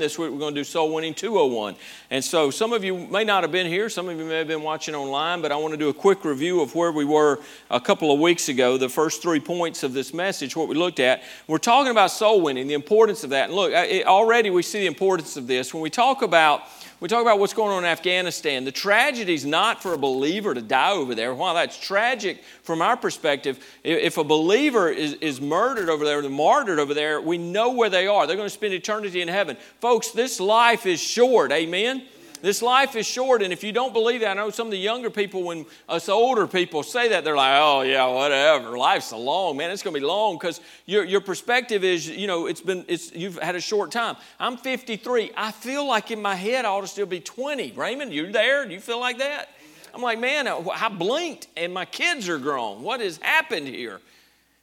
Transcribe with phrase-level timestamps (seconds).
[0.00, 1.76] This week we're going to do Soul Winning 201.
[2.10, 4.48] And so some of you may not have been here, some of you may have
[4.48, 7.38] been watching online, but I want to do a quick review of where we were
[7.70, 11.00] a couple of weeks ago, the first three points of this message, what we looked
[11.00, 11.22] at.
[11.46, 13.50] We're talking about soul winning, the importance of that.
[13.50, 13.74] And look,
[14.06, 15.74] already we see the importance of this.
[15.74, 16.62] When we talk about
[17.00, 18.64] we talk about what's going on in Afghanistan.
[18.64, 21.34] The tragedy is not for a believer to die over there.
[21.34, 26.28] While that's tragic from our perspective, if a believer is, is murdered over there, the
[26.28, 28.26] martyred over there, we know where they are.
[28.26, 29.56] They're going to spend eternity in heaven.
[29.80, 31.52] Folks, this life is short.
[31.52, 32.02] Amen?
[32.42, 34.78] This life is short, and if you don't believe that, I know some of the
[34.78, 38.78] younger people, when us older people say that, they're like, oh, yeah, whatever.
[38.78, 39.70] Life's so long, man.
[39.70, 43.12] It's going to be long because your, your perspective is, you know, it's been, it's,
[43.12, 44.16] you've had a short time.
[44.38, 45.32] I'm 53.
[45.36, 47.72] I feel like in my head I ought to still be 20.
[47.72, 48.66] Raymond, you there?
[48.66, 49.50] Do you feel like that?
[49.94, 52.82] I'm like, man, uh, I blinked and my kids are grown.
[52.82, 54.00] What has happened here?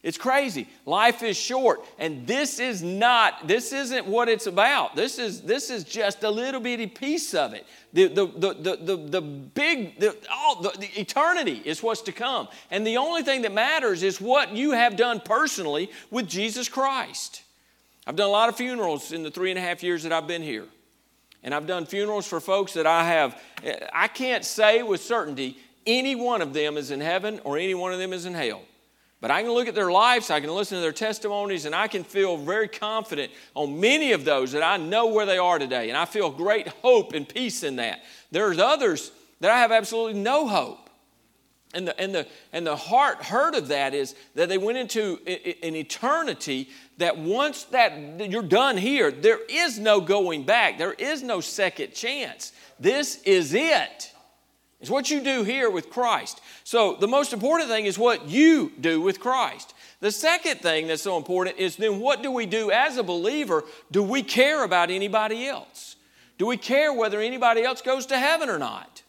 [0.08, 0.70] It's crazy.
[0.86, 1.82] Life is short.
[2.00, 4.96] And this is not, this isn't what it's about.
[4.96, 7.68] This is, this is just a little bitty piece of it.
[7.92, 12.14] The, the, the, the, the, the big, the, all, the, the eternity is what's to
[12.14, 12.48] come.
[12.72, 17.42] And the only thing that matters is what you have done personally with Jesus Christ.
[18.06, 20.26] I've done a lot of funerals in the three and a half years that I've
[20.26, 20.68] been here.
[21.44, 23.42] And I've done funerals for folks that I have,
[23.92, 27.92] I can't say with certainty any one of them is in heaven or any one
[27.92, 28.62] of them is in hell.
[29.20, 31.88] But I can look at their lives, I can listen to their testimonies, and I
[31.88, 35.90] can feel very confident on many of those that I know where they are today.
[35.90, 38.04] And I feel great hope and peace in that.
[38.32, 40.90] There's others that I have absolutely no hope.
[41.74, 45.20] And the, and the, and the heart hurt of that is that they went into
[45.26, 50.78] an eternity that once that you're done here, there is no going back.
[50.78, 52.54] There is no second chance.
[52.80, 54.14] This is it.
[54.80, 56.40] It's what you do here with Christ.
[56.64, 59.74] So the most important thing is what you do with Christ.
[60.02, 63.64] The second thing that's so important is then what do we do as a believer?
[63.92, 65.96] Do we care about anybody else?
[66.38, 69.02] Do we care whether anybody else goes to heaven or not?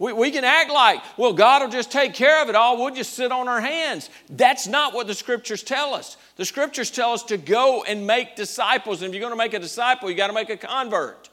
[0.00, 2.76] We, we can act like, well, God will just take care of it all.
[2.76, 4.10] We'll just sit on our hands.
[4.28, 6.16] That's not what the scriptures tell us.
[6.36, 9.02] The scriptures tell us to go and make disciples.
[9.02, 11.27] And if you're going to make a disciple, you got to make a convert.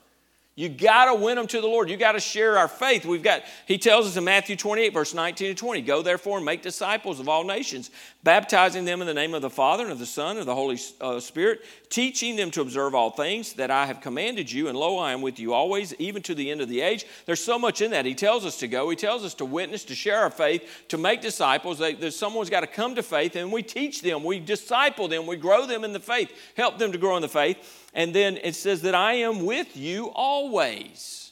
[0.58, 1.90] You got to win them to the Lord.
[1.90, 3.06] You got to share our faith.
[3.06, 6.46] We've got, he tells us in Matthew 28, verse 19 to 20, go therefore and
[6.46, 7.92] make disciples of all nations,
[8.24, 10.56] baptizing them in the name of the Father and of the Son and of the
[10.56, 14.70] Holy uh, Spirit, teaching them to observe all things that I have commanded you.
[14.70, 17.06] And lo, I am with you always, even to the end of the age.
[17.26, 18.06] There's so much in that.
[18.06, 18.90] He tells us to go.
[18.90, 21.80] He tells us to witness, to share our faith, to make disciples.
[21.80, 24.24] They, someone's got to come to faith, and we teach them.
[24.24, 25.28] We disciple them.
[25.28, 27.82] We grow them in the faith, help them to grow in the faith.
[27.96, 31.32] And then it says that I am with you always.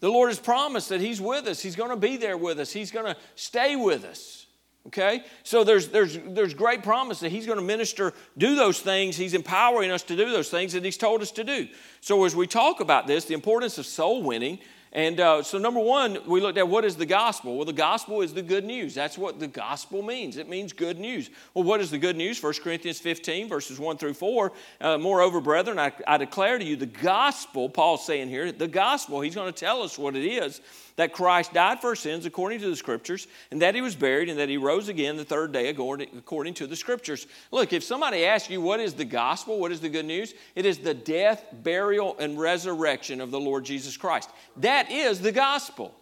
[0.00, 1.60] The Lord has promised that He's with us.
[1.60, 2.72] He's going to be there with us.
[2.72, 4.46] He's going to stay with us.
[4.88, 5.22] Okay?
[5.44, 9.16] So there's, there's, there's great promise that He's going to minister, do those things.
[9.16, 11.68] He's empowering us to do those things that He's told us to do.
[12.00, 14.58] So as we talk about this, the importance of soul winning,
[14.94, 17.56] and uh, so, number one, we looked at what is the gospel?
[17.56, 18.94] Well, the gospel is the good news.
[18.94, 20.36] That's what the gospel means.
[20.36, 21.30] It means good news.
[21.54, 22.42] Well, what is the good news?
[22.42, 24.52] 1 Corinthians 15, verses 1 through 4.
[24.82, 29.22] Uh, Moreover, brethren, I, I declare to you the gospel, Paul's saying here, the gospel,
[29.22, 30.60] he's going to tell us what it is
[30.96, 34.28] that Christ died for our sins according to the Scriptures, and that he was buried,
[34.28, 37.26] and that he rose again the third day according to the Scriptures.
[37.50, 40.66] Look, if somebody asks you what is the gospel, what is the good news, it
[40.66, 44.30] is the death, burial, and resurrection of the Lord Jesus Christ.
[44.58, 45.94] That is the gospel.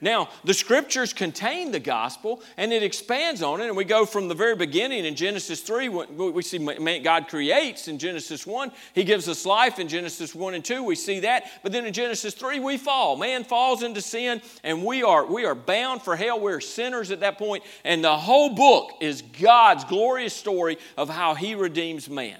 [0.00, 3.66] Now, the scriptures contain the gospel and it expands on it.
[3.66, 6.58] And we go from the very beginning in Genesis 3, we see
[7.00, 8.70] God creates in Genesis 1.
[8.94, 10.84] He gives us life in Genesis 1 and 2.
[10.84, 11.50] We see that.
[11.64, 13.16] But then in Genesis 3, we fall.
[13.16, 16.38] Man falls into sin and we are, we are bound for hell.
[16.38, 17.64] We're sinners at that point.
[17.84, 22.38] And the whole book is God's glorious story of how He redeems man.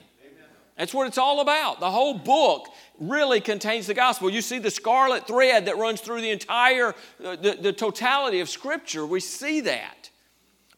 [0.78, 1.80] That's what it's all about.
[1.80, 2.68] The whole book
[3.00, 4.30] really contains the gospel.
[4.30, 6.94] You see the scarlet thread that runs through the entire,
[7.24, 9.04] uh, the, the totality of Scripture.
[9.04, 10.10] We see that.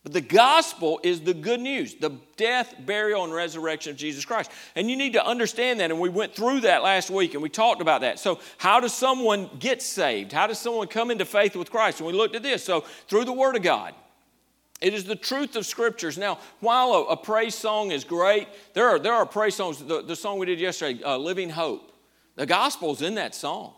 [0.02, 4.50] But the gospel is the good news the death, burial, and resurrection of Jesus Christ.
[4.74, 5.90] And you need to understand that.
[5.90, 8.18] And we went through that last week and we talked about that.
[8.18, 10.32] So, how does someone get saved?
[10.32, 12.00] How does someone come into faith with Christ?
[12.00, 12.64] And we looked at this.
[12.64, 13.94] So, through the Word of God.
[14.80, 16.16] It is the truth of scriptures.
[16.16, 19.78] Now, while a, a, praise song is great, there are, there are praise songs.
[19.78, 21.92] The, the song we did yesterday, uh, Living Hope,
[22.36, 23.74] the gospel's in that song.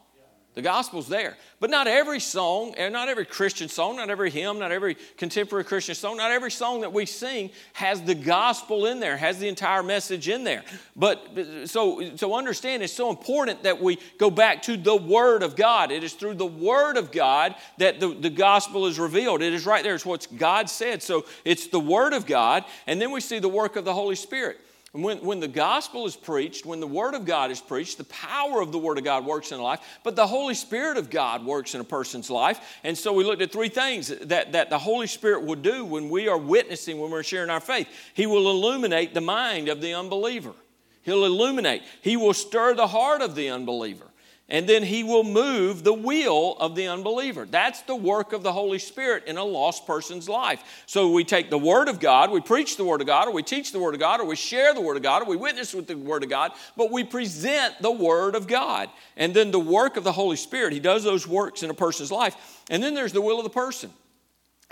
[0.55, 1.39] The gospel's there.
[1.61, 5.65] But not every song, and not every Christian song, not every hymn, not every contemporary
[5.65, 9.49] Christian song, not every song that we sing has the gospel in there, has the
[9.49, 10.63] entire message in there.
[10.95, 11.27] But
[11.65, 15.91] so, so understand it's so important that we go back to the Word of God.
[15.91, 19.41] It is through the Word of God that the, the gospel is revealed.
[19.41, 19.95] It is right there.
[19.95, 21.03] It's what God said.
[21.03, 24.17] So it's the Word of God, and then we see the work of the Holy
[24.17, 24.59] Spirit.
[24.93, 28.61] When, when the gospel is preached, when the word of God is preached, the power
[28.61, 31.75] of the word of God works in life, but the Holy Spirit of God works
[31.75, 32.61] in a person's life.
[32.85, 36.11] And so we looked at three things that, that the Holy Spirit will do when
[36.11, 37.89] we are witnessing, when we're sharing our faith.
[38.13, 40.53] He will illuminate the mind of the unbeliever,
[41.01, 44.12] He'll illuminate, He will stir the heart of the unbeliever
[44.49, 47.47] and then he will move the will of the unbeliever.
[47.47, 50.85] That's the work of the Holy Spirit in a lost person's life.
[50.87, 53.43] So we take the Word of God, we preach the Word of God, or we
[53.43, 55.73] teach the Word of God, or we share the Word of God, or we witness
[55.73, 58.91] with the Word of God, but we present the Word of God.
[59.17, 62.13] And then the work of the Holy Spirit, he does those works in a person's
[62.13, 62.37] life.
[62.69, 63.91] And then there's the will of the person.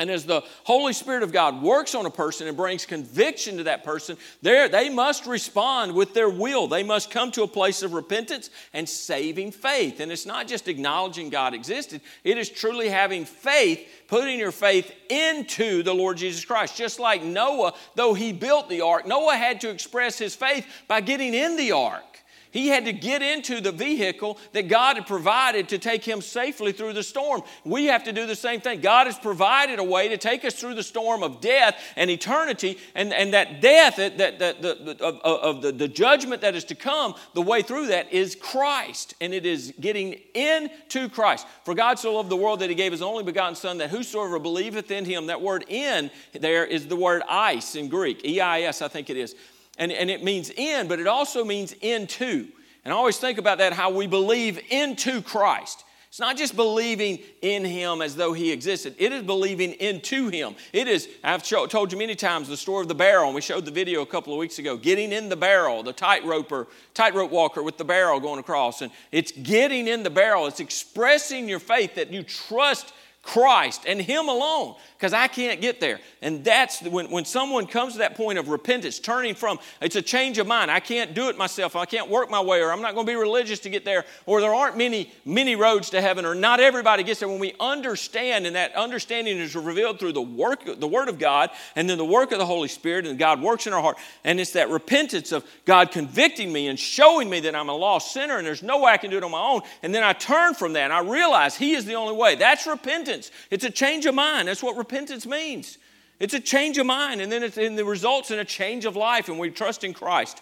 [0.01, 3.65] And as the Holy Spirit of God works on a person and brings conviction to
[3.65, 6.69] that person, they must respond with their will.
[6.69, 10.01] They must come to a place of repentance and saving faith.
[10.01, 14.91] And it's not just acknowledging God existed, it is truly having faith, putting your faith
[15.11, 16.79] into the Lord Jesus Christ.
[16.79, 21.03] Just like Noah, though he built the ark, Noah had to express his faith by
[21.03, 22.10] getting in the ark.
[22.51, 26.73] He had to get into the vehicle that God had provided to take him safely
[26.73, 27.43] through the storm.
[27.65, 28.81] We have to do the same thing.
[28.81, 32.79] God has provided a way to take us through the storm of death and eternity,
[32.95, 36.65] and, and that death, that, that, that the, of, of the, the judgment that is
[36.65, 41.47] to come, the way through that is Christ, and it is getting into Christ.
[41.65, 44.39] For God so loved the world that he gave his only begotten Son, that whosoever
[44.39, 48.63] believeth in him, that word in there is the word eis in Greek, E I
[48.63, 49.37] S, I think it is
[49.81, 52.47] and, and it means in, but it also means into.
[52.85, 55.85] And I always think about that how we believe into Christ.
[56.09, 58.97] It's not just believing in Him as though He existed.
[58.99, 60.57] It is believing into Him.
[60.73, 63.65] It is, I've told you many times the story of the barrel, and we showed
[63.65, 64.77] the video a couple of weeks ago.
[64.77, 68.83] Getting in the barrel, the tightroper, tightrope walker with the barrel going across.
[68.83, 70.47] And it's getting in the barrel.
[70.47, 72.93] It's expressing your faith that you trust
[73.33, 76.01] Christ and Him alone because I can't get there.
[76.21, 80.03] And that's when, when someone comes to that point of repentance, turning from, it's a
[80.03, 80.71] change of mind.
[80.71, 81.77] I can't do it myself.
[81.77, 84.05] I can't work my way, or I'm not going to be religious to get there,
[84.27, 87.29] or there aren't many, many roads to heaven, or not everybody gets there.
[87.29, 91.51] When we understand, and that understanding is revealed through the work, the Word of God,
[91.77, 93.97] and then the work of the Holy Spirit, and God works in our heart.
[94.25, 98.13] And it's that repentance of God convicting me and showing me that I'm a lost
[98.13, 99.63] sinner and there's no way I can do it on my own.
[99.83, 102.35] And then I turn from that and I realize He is the only way.
[102.35, 103.20] That's repentance.
[103.51, 104.49] It's a change of mind.
[104.49, 105.79] That's what repentance means.
[106.19, 108.95] It's a change of mind, and then it's, in the results in a change of
[108.95, 110.41] life, and we trust in Christ.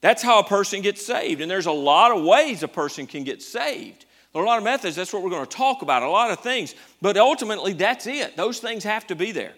[0.00, 1.40] That's how a person gets saved.
[1.40, 4.04] And there's a lot of ways a person can get saved.
[4.32, 4.96] There are a lot of methods.
[4.96, 6.74] That's what we're going to talk about, a lot of things.
[7.00, 8.36] But ultimately, that's it.
[8.36, 9.54] Those things have to be there.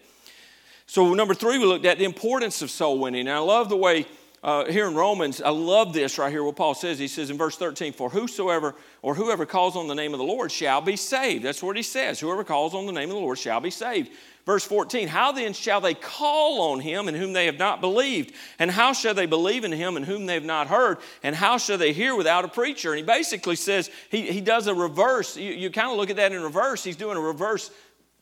[0.87, 3.23] So, number three, we looked at the importance of soul winning.
[3.23, 4.07] And I love the way
[4.47, 7.01] uh, here in Romans, I love this right here, what Paul says.
[7.01, 10.25] He says in verse 13, For whosoever or whoever calls on the name of the
[10.25, 11.45] Lord shall be saved.
[11.45, 12.21] That's what he says.
[12.21, 14.09] Whoever calls on the name of the Lord shall be saved.
[14.45, 18.35] Verse 14, How then shall they call on him in whom they have not believed?
[18.61, 20.99] And how shall they believe in him in whom they have not heard?
[21.25, 22.93] And how shall they hear without a preacher?
[22.93, 25.37] And he basically says, he, he does a reverse.
[25.37, 26.85] You, you kind of look at that in reverse.
[26.85, 27.73] He's doing a reverse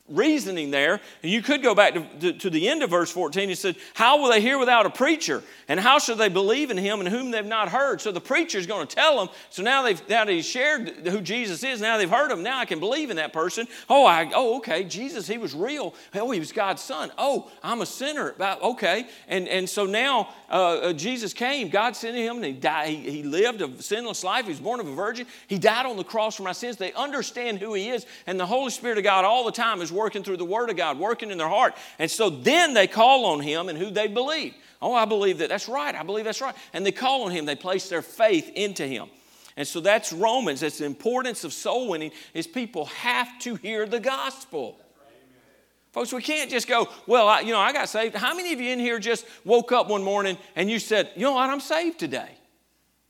[0.08, 1.00] reasoning there.
[1.22, 3.48] And you could go back to, to, to, the end of verse 14.
[3.48, 5.42] He said, How will they hear without a preacher?
[5.66, 8.02] And how shall they believe in him in whom they've not heard?
[8.02, 9.34] So the preacher is going to tell them.
[9.48, 11.80] So now they've now they shared who Jesus is.
[11.80, 12.42] Now they've heard him.
[12.42, 13.66] Now I can believe in that person.
[13.88, 14.84] Oh, I oh okay.
[14.84, 15.94] Jesus, he was real.
[16.14, 17.10] Oh, he was God's son.
[17.16, 18.34] Oh, I'm a sinner.
[18.40, 19.06] Okay.
[19.26, 21.70] And and so now uh, uh, Jesus came.
[21.70, 22.88] God sent him and he died.
[22.88, 24.44] He, he lived a sinless life.
[24.44, 25.26] He was born of a virgin.
[25.46, 26.76] He died on the cross for my sins.
[26.76, 28.04] They understand who he is.
[28.26, 30.76] And the Holy Spirit of God all the time is working through the Word of
[30.76, 31.74] God, working in their heart.
[31.98, 34.54] And so then they call on Him and who they believe.
[34.82, 35.48] Oh, I believe that.
[35.48, 35.94] That's right.
[35.94, 36.54] I believe that's right.
[36.72, 37.46] And they call on Him.
[37.46, 39.08] They place their faith into Him.
[39.56, 40.60] And so that's Romans.
[40.60, 44.78] That's the importance of soul winning is people have to hear the gospel.
[45.92, 48.16] Folks, we can't just go, well, I, you know, I got saved.
[48.16, 51.22] How many of you in here just woke up one morning and you said, you
[51.22, 52.30] know what, I'm saved today?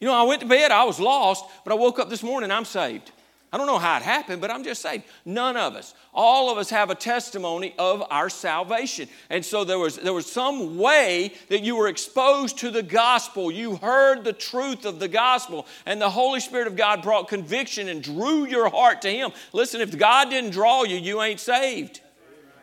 [0.00, 2.50] You know, I went to bed, I was lost, but I woke up this morning,
[2.50, 3.10] I'm saved.
[3.54, 6.58] I don't know how it happened, but I'm just saying, none of us, all of
[6.58, 9.08] us have a testimony of our salvation.
[9.30, 13.52] And so there was, there was some way that you were exposed to the gospel.
[13.52, 17.88] You heard the truth of the gospel, and the Holy Spirit of God brought conviction
[17.88, 19.30] and drew your heart to Him.
[19.52, 22.00] Listen, if God didn't draw you, you ain't saved.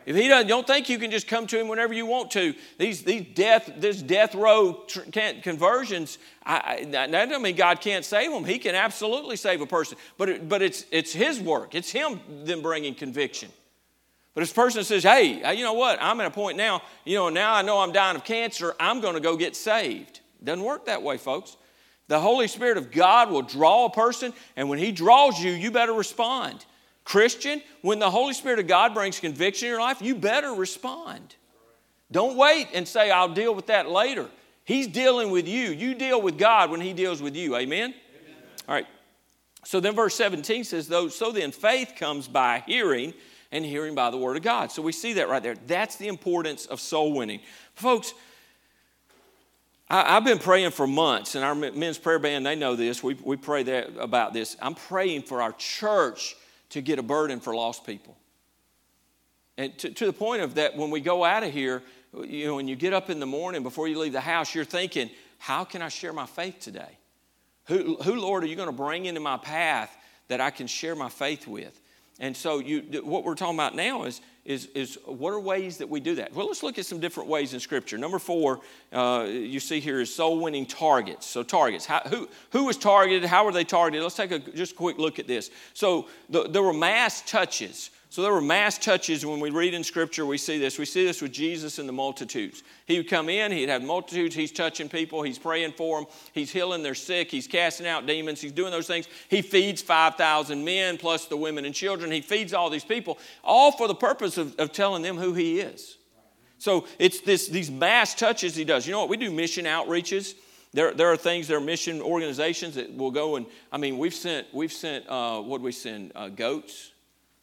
[0.04, 2.54] If he doesn't, don't think you can just come to him whenever you want to.
[2.78, 5.00] These, these death, this death row tr-
[5.42, 8.44] conversions, I, that doesn't mean God can't save them.
[8.44, 11.74] He can absolutely save a person, but it, but it's it's His work.
[11.74, 13.50] It's Him then bringing conviction.
[14.34, 15.98] But if person says, "Hey, uh, you know what?
[16.00, 16.82] I'm at a point now.
[17.04, 18.74] You know, now I know I'm dying of cancer.
[18.80, 21.56] I'm going to go get saved." Doesn't work that way, folks.
[22.08, 25.70] The Holy Spirit of God will draw a person, and when He draws you, you
[25.70, 26.64] better respond.
[27.12, 31.36] Christian, when the Holy Spirit of God brings conviction in your life, you better respond.
[32.10, 34.30] Don't wait and say, I'll deal with that later.
[34.64, 35.72] He's dealing with you.
[35.72, 37.54] You deal with God when He deals with you.
[37.54, 37.92] Amen?
[37.92, 38.36] Amen.
[38.66, 38.86] All right.
[39.62, 43.12] So then verse 17 says, Though, So then faith comes by hearing,
[43.50, 44.72] and hearing by the word of God.
[44.72, 45.56] So we see that right there.
[45.66, 47.40] That's the importance of soul winning.
[47.74, 48.14] Folks,
[49.90, 53.02] I, have been praying for months, and our men's prayer band, they know this.
[53.02, 54.56] We, we pray that, about this.
[54.62, 56.36] I'm praying for our church
[56.72, 58.16] to get a burden for lost people.
[59.56, 61.82] And to, to the point of that, when we go out of here,
[62.24, 64.64] you know, when you get up in the morning before you leave the house, you're
[64.64, 66.98] thinking, how can I share my faith today?
[67.66, 69.94] Who, who Lord, are you going to bring into my path
[70.28, 71.78] that I can share my faith with?
[72.22, 75.88] And so, you, what we're talking about now is, is, is what are ways that
[75.88, 76.32] we do that?
[76.32, 77.98] Well, let's look at some different ways in Scripture.
[77.98, 78.60] Number four,
[78.92, 81.26] uh, you see here is soul winning targets.
[81.26, 81.84] So, targets.
[81.84, 83.24] How, who, who was targeted?
[83.28, 84.04] How were they targeted?
[84.04, 85.50] Let's take a just a quick look at this.
[85.74, 87.90] So, the, there were mass touches.
[88.12, 89.24] So there were mass touches.
[89.24, 90.78] When we read in Scripture, we see this.
[90.78, 92.62] We see this with Jesus and the multitudes.
[92.84, 96.50] He would come in, he'd have multitudes, he's touching people, he's praying for them, he's
[96.50, 99.08] healing their sick, he's casting out demons, he's doing those things.
[99.30, 102.12] He feeds 5,000 men plus the women and children.
[102.12, 105.60] He feeds all these people, all for the purpose of, of telling them who he
[105.60, 105.96] is.
[106.58, 108.86] So it's this, these mass touches he does.
[108.86, 109.08] You know what?
[109.08, 110.34] We do mission outreaches.
[110.74, 114.12] There, there are things, there are mission organizations that will go and, I mean, we've
[114.12, 116.12] sent, we've sent, uh, what we send?
[116.14, 116.91] Uh, goats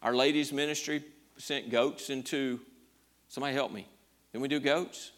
[0.02, 1.04] our ladies' ministry
[1.38, 2.60] sent goats into,
[3.28, 3.88] somebody help me.
[4.32, 5.12] Didn't we do goats?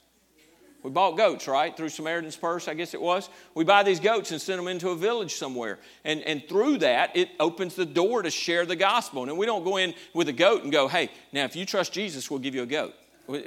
[0.84, 1.76] We bought goats, right?
[1.78, 3.30] Through Samaritan's Purse, I guess it was.
[3.54, 5.78] We buy these goats and send them into a village somewhere.
[6.04, 9.24] And, and through that, it opens the door to share the gospel.
[9.24, 11.94] And we don't go in with a goat and go, hey, now if you trust
[11.94, 12.96] Jesus, we'll give you a goat.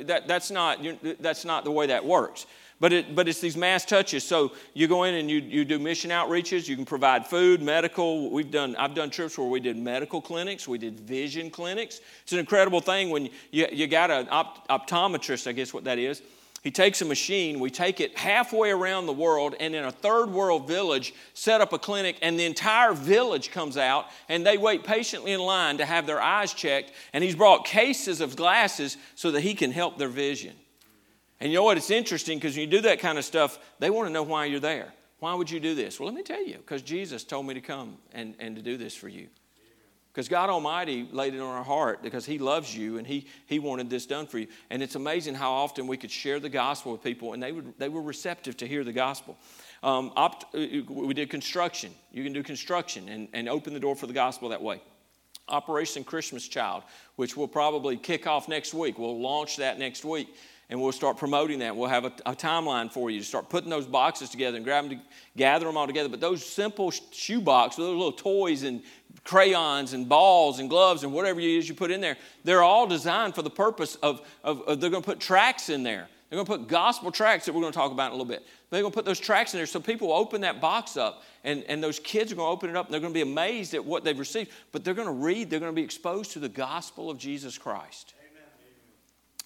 [0.02, 0.78] That, that's, not,
[1.18, 2.46] that's not the way that works.
[2.84, 4.24] But, it, but it's these mass touches.
[4.24, 6.68] So you go in and you, you do mission outreaches.
[6.68, 8.28] You can provide food, medical.
[8.28, 10.68] We've done, I've done trips where we did medical clinics.
[10.68, 12.02] We did vision clinics.
[12.24, 15.98] It's an incredible thing when you, you got an opt, optometrist, I guess what that
[15.98, 16.20] is.
[16.62, 20.26] He takes a machine, we take it halfway around the world, and in a third
[20.26, 24.84] world village, set up a clinic, and the entire village comes out, and they wait
[24.84, 26.92] patiently in line to have their eyes checked.
[27.14, 30.52] And he's brought cases of glasses so that he can help their vision.
[31.40, 31.76] And you know what?
[31.76, 34.46] It's interesting because when you do that kind of stuff, they want to know why
[34.46, 34.92] you're there.
[35.18, 35.98] Why would you do this?
[35.98, 38.76] Well, let me tell you, because Jesus told me to come and, and to do
[38.76, 39.28] this for you.
[40.12, 43.58] Because God Almighty laid it on our heart because He loves you and he, he
[43.58, 44.46] wanted this done for you.
[44.70, 47.76] And it's amazing how often we could share the gospel with people and they, would,
[47.78, 49.36] they were receptive to hear the gospel.
[49.82, 51.90] Um, opt, uh, we did construction.
[52.12, 54.80] You can do construction and, and open the door for the gospel that way.
[55.48, 56.84] Operation Christmas Child,
[57.16, 58.98] which will probably kick off next week.
[58.98, 60.28] We'll launch that next week
[60.70, 61.76] and we'll start promoting that.
[61.76, 64.88] We'll have a, a, timeline for you to start putting those boxes together and grab
[64.88, 65.04] them, to,
[65.36, 66.08] gather them all together.
[66.08, 68.82] But those simple shoe boxes, those little toys and
[69.24, 72.86] crayons and balls and gloves and whatever it is you put in there, they're all
[72.86, 76.08] designed for the purpose of, of, of they're going to put tracts in there.
[76.28, 78.24] They're going to put gospel tracts that we're going to talk about in a little
[78.24, 78.44] bit.
[78.70, 81.62] They're going to put those tracts in there so people open that box up and,
[81.64, 83.74] and those kids are going to open it up and they're going to be amazed
[83.74, 84.50] at what they've received.
[84.72, 87.56] But they're going to read, they're going to be exposed to the gospel of Jesus
[87.56, 88.14] Christ.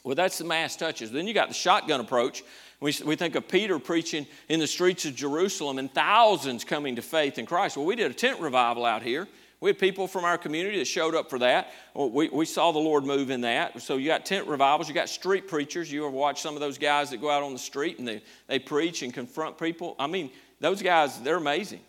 [0.05, 1.11] Well, that's the mass touches.
[1.11, 2.43] Then you got the shotgun approach.
[2.81, 7.02] We, we think of Peter preaching in the streets of Jerusalem and thousands coming to
[7.02, 7.76] faith in Christ.
[7.76, 9.26] Well, we did a tent revival out here.
[9.61, 11.73] We had people from our community that showed up for that.
[11.93, 13.83] Well, we, we saw the Lord move in that.
[13.83, 15.90] So you got tent revivals, you got street preachers.
[15.90, 18.23] You ever watch some of those guys that go out on the street and they,
[18.47, 19.97] they preach and confront people?
[19.99, 21.81] I mean, those guys, they're amazing.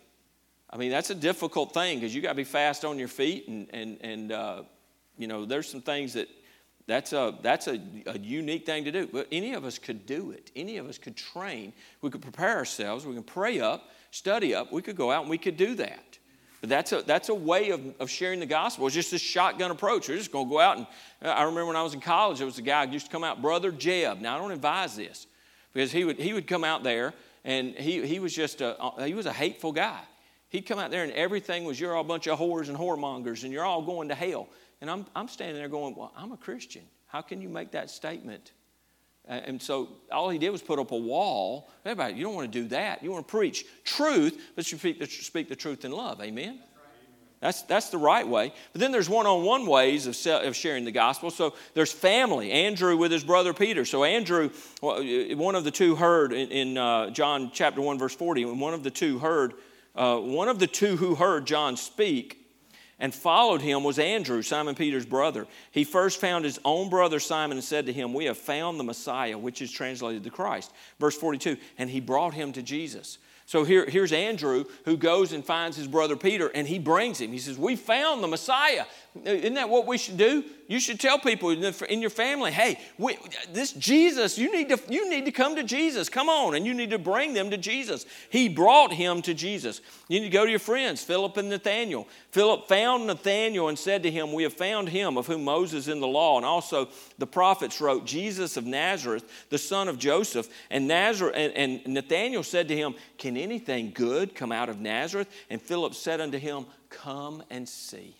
[0.68, 3.46] I mean, that's a difficult thing because you got to be fast on your feet
[3.46, 4.62] and, and, and uh,
[5.16, 6.28] you know, there's some things that
[6.86, 9.06] that's a, that's a, a unique thing to do.
[9.06, 10.50] But any of us could do it.
[10.56, 11.72] Any of us could train.
[12.02, 13.06] We could prepare ourselves.
[13.06, 14.72] We can pray up, study up.
[14.72, 16.18] We could go out and we could do that.
[16.60, 18.86] But that's a, that's a way of, of sharing the gospel.
[18.86, 20.08] It's just a shotgun approach.
[20.08, 20.86] We're just going to go out and
[21.22, 23.12] uh, I remember when I was in college, there was a guy who used to
[23.12, 24.20] come out, Brother Jed.
[24.20, 25.26] Now, I don't advise this
[25.72, 29.04] because he would, he would come out there and he, he was just a, uh,
[29.04, 30.00] he was a hateful guy.
[30.50, 33.44] He'd come out there and everything was, you're all a bunch of whores and whoremongers
[33.44, 34.48] and you're all going to hell.
[34.80, 36.82] And I'm, I'm standing there going, Well, I'm a Christian.
[37.06, 38.52] How can you make that statement?
[39.26, 41.70] And so all he did was put up a wall.
[41.84, 43.02] Everybody, you don't want to do that.
[43.02, 46.20] You want to preach truth, but you speak the, speak the truth in love.
[46.20, 46.58] Amen?
[47.40, 48.52] That's, that's the right way.
[48.72, 51.30] But then there's one on one ways of, of sharing the gospel.
[51.30, 52.50] So there's family.
[52.50, 53.84] Andrew with his brother Peter.
[53.84, 58.42] So Andrew, one of the two heard in, in uh, John chapter 1, verse 40,
[58.42, 59.54] and one of the two heard,
[59.94, 62.39] uh, one of the two who heard John speak
[63.00, 65.46] and followed him was Andrew, Simon Peter's brother.
[65.72, 68.84] He first found his own brother Simon and said to him, We have found the
[68.84, 70.72] Messiah, which is translated the Christ.
[71.00, 73.18] Verse 42, and he brought him to Jesus.
[73.50, 77.32] So here, here's Andrew who goes and finds his brother Peter and he brings him.
[77.32, 78.84] He says, We found the Messiah.
[79.24, 80.44] Isn't that what we should do?
[80.68, 83.18] You should tell people in your family, hey, we,
[83.52, 86.08] this Jesus, you need, to, you need to come to Jesus.
[86.08, 86.54] Come on.
[86.54, 88.06] And you need to bring them to Jesus.
[88.30, 89.80] He brought him to Jesus.
[90.06, 92.06] You need to go to your friends, Philip and Nathaniel.
[92.30, 95.98] Philip found Nathaniel and said to him, We have found him of whom Moses in
[95.98, 96.88] the law and also
[97.18, 100.48] the prophets wrote, Jesus of Nazareth, the son of Joseph.
[100.70, 105.28] And, Nazareth, and, and Nathaniel said to him, Can anything good come out of Nazareth?
[105.50, 108.14] And Philip said unto him, Come and see.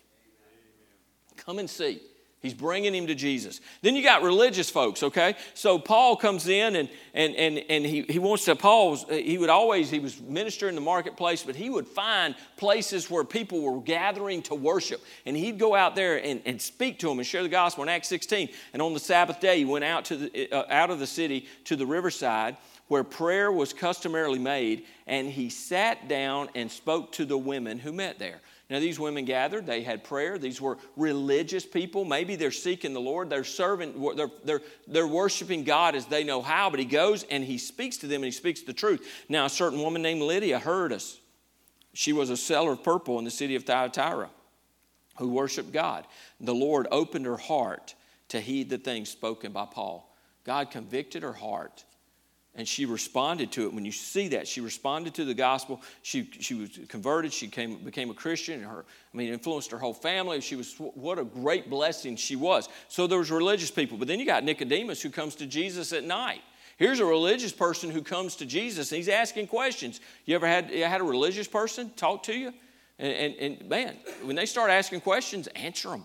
[1.45, 2.01] Come and see.
[2.41, 3.61] He's bringing him to Jesus.
[3.83, 5.35] Then you got religious folks, okay?
[5.53, 9.51] So Paul comes in and, and, and, and he, he wants to, Paul, he would
[9.51, 13.79] always, he was minister in the marketplace, but he would find places where people were
[13.79, 15.01] gathering to worship.
[15.27, 17.89] And he'd go out there and, and speak to them and share the gospel in
[17.89, 18.49] Acts 16.
[18.73, 21.45] And on the Sabbath day, he went out, to the, uh, out of the city
[21.65, 22.57] to the riverside
[22.87, 27.93] where prayer was customarily made, and he sat down and spoke to the women who
[27.93, 28.41] met there.
[28.71, 30.37] Now, these women gathered, they had prayer.
[30.37, 32.05] These were religious people.
[32.05, 36.41] Maybe they're seeking the Lord, they're serving, they're, they're, they're worshiping God as they know
[36.41, 39.05] how, but he goes and he speaks to them and he speaks the truth.
[39.27, 41.19] Now, a certain woman named Lydia heard us.
[41.93, 44.29] She was a seller of purple in the city of Thyatira
[45.17, 46.07] who worshiped God.
[46.39, 47.93] The Lord opened her heart
[48.29, 50.15] to heed the things spoken by Paul.
[50.45, 51.83] God convicted her heart
[52.55, 53.73] and she responded to it.
[53.73, 55.81] When you see that, she responded to the gospel.
[56.01, 57.31] She, she was converted.
[57.31, 58.55] She came, became a Christian.
[58.55, 60.41] And her, I mean, influenced her whole family.
[60.41, 62.67] She was what a great blessing she was.
[62.89, 66.03] So there was religious people, but then you got Nicodemus who comes to Jesus at
[66.03, 66.41] night.
[66.75, 70.01] Here's a religious person who comes to Jesus and he's asking questions.
[70.25, 72.53] You ever had, had a religious person talk to you?
[72.99, 76.03] And, and, and man, when they start asking questions, answer them.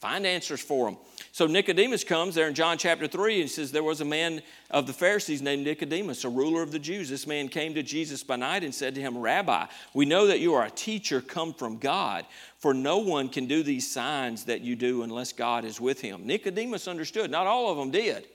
[0.00, 0.98] Find answers for them.
[1.34, 4.86] So Nicodemus comes there in John chapter 3 and says, There was a man of
[4.86, 7.08] the Pharisees named Nicodemus, a ruler of the Jews.
[7.08, 10.40] This man came to Jesus by night and said to him, Rabbi, we know that
[10.40, 12.26] you are a teacher come from God,
[12.58, 16.26] for no one can do these signs that you do unless God is with him.
[16.26, 17.30] Nicodemus understood.
[17.30, 18.28] Not all of them did.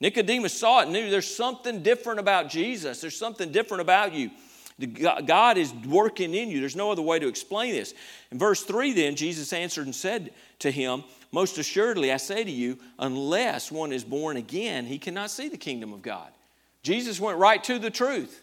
[0.00, 4.30] Nicodemus saw it and knew there's something different about Jesus, there's something different about you.
[5.26, 6.60] God is working in you.
[6.60, 7.94] There's no other way to explain this.
[8.30, 12.50] In verse 3, then, Jesus answered and said to him, Most assuredly, I say to
[12.50, 16.30] you, unless one is born again, he cannot see the kingdom of God.
[16.82, 18.42] Jesus went right to the truth.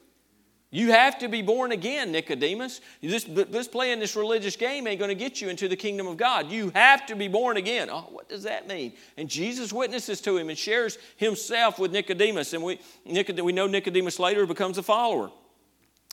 [0.72, 2.80] You have to be born again, Nicodemus.
[3.02, 6.16] This, this playing this religious game ain't going to get you into the kingdom of
[6.16, 6.52] God.
[6.52, 7.90] You have to be born again.
[7.90, 8.94] Oh, what does that mean?
[9.18, 12.54] And Jesus witnesses to him and shares himself with Nicodemus.
[12.54, 15.32] And we, Nicod- we know Nicodemus later becomes a follower.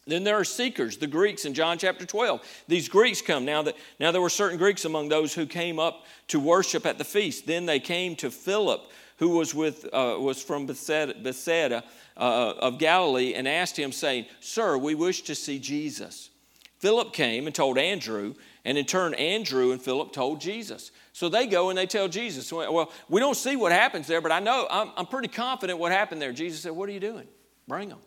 [0.07, 2.65] Then there are seekers, the Greeks in John chapter 12.
[2.69, 3.45] These Greeks come.
[3.45, 6.97] Now, that, now there were certain Greeks among those who came up to worship at
[6.97, 7.47] the feast.
[7.47, 11.83] Then they came to Philip, who was, with, uh, was from Bethsaida, Bethsaida
[12.17, 16.31] uh, of Galilee, and asked him, saying, Sir, we wish to see Jesus.
[16.79, 20.93] Philip came and told Andrew, and in turn, Andrew and Philip told Jesus.
[21.13, 24.31] So they go and they tell Jesus, Well, we don't see what happens there, but
[24.31, 26.33] I know, I'm, I'm pretty confident what happened there.
[26.33, 27.27] Jesus said, What are you doing?
[27.67, 27.99] Bring them.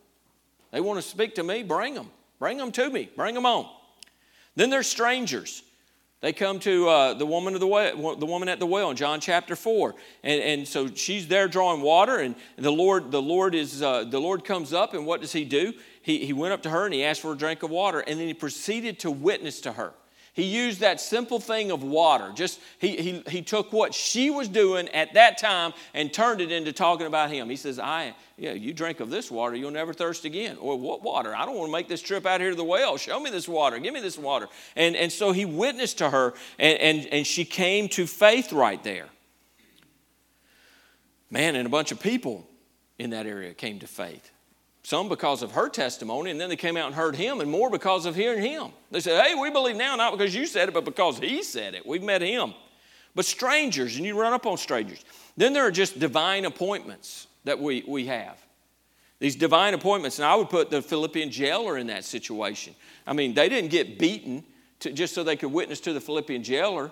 [0.71, 2.09] They want to speak to me, bring them.
[2.39, 3.09] Bring them to me.
[3.15, 3.69] Bring them on.
[4.55, 5.63] Then there's strangers.
[6.21, 8.97] They come to uh, the woman of the well, the woman at the well in
[8.97, 13.55] John chapter four, and, and so she's there drawing water, and the Lord the Lord
[13.55, 15.73] is uh, the Lord comes up, and what does He do?
[16.01, 18.19] He, he went up to her and he asked for a drink of water, and
[18.19, 19.93] then he proceeded to witness to her.
[20.39, 22.31] He used that simple thing of water.
[22.33, 26.49] Just he, he, he took what she was doing at that time and turned it
[26.49, 27.49] into talking about him.
[27.49, 30.55] He says, I yeah, you drink of this water, you'll never thirst again.
[30.61, 31.35] Or what water?
[31.35, 32.95] I don't want to make this trip out here to the well.
[32.95, 33.79] Show me this water.
[33.79, 34.47] Give me this water.
[34.77, 38.81] And, and so he witnessed to her, and, and, and she came to faith right
[38.81, 39.09] there.
[41.29, 42.47] Man, and a bunch of people
[42.97, 44.31] in that area came to faith.
[44.83, 47.69] Some because of her testimony, and then they came out and heard him, and more
[47.69, 48.71] because of hearing him.
[48.91, 51.75] They said, Hey, we believe now, not because you said it, but because he said
[51.75, 51.85] it.
[51.85, 52.53] We've met him.
[53.13, 55.03] But strangers, and you run up on strangers.
[55.35, 58.37] Then there are just divine appointments that we, we have.
[59.19, 62.73] These divine appointments, and I would put the Philippian jailer in that situation.
[63.05, 64.43] I mean, they didn't get beaten
[64.79, 66.91] to, just so they could witness to the Philippian jailer.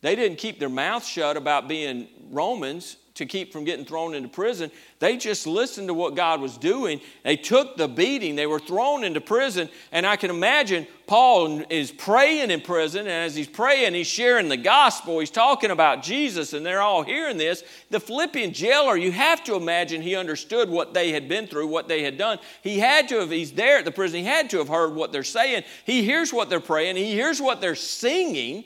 [0.00, 4.28] They didn't keep their mouth shut about being Romans to keep from getting thrown into
[4.28, 4.70] prison.
[4.98, 7.00] They just listened to what God was doing.
[7.22, 8.34] They took the beating.
[8.34, 9.68] They were thrown into prison.
[9.92, 13.00] And I can imagine Paul is praying in prison.
[13.00, 15.18] And as he's praying, he's sharing the gospel.
[15.20, 17.62] He's talking about Jesus, and they're all hearing this.
[17.90, 21.88] The Philippian jailer, you have to imagine he understood what they had been through, what
[21.88, 22.38] they had done.
[22.62, 25.12] He had to have, he's there at the prison, he had to have heard what
[25.12, 25.64] they're saying.
[25.84, 28.64] He hears what they're praying, he hears what they're singing.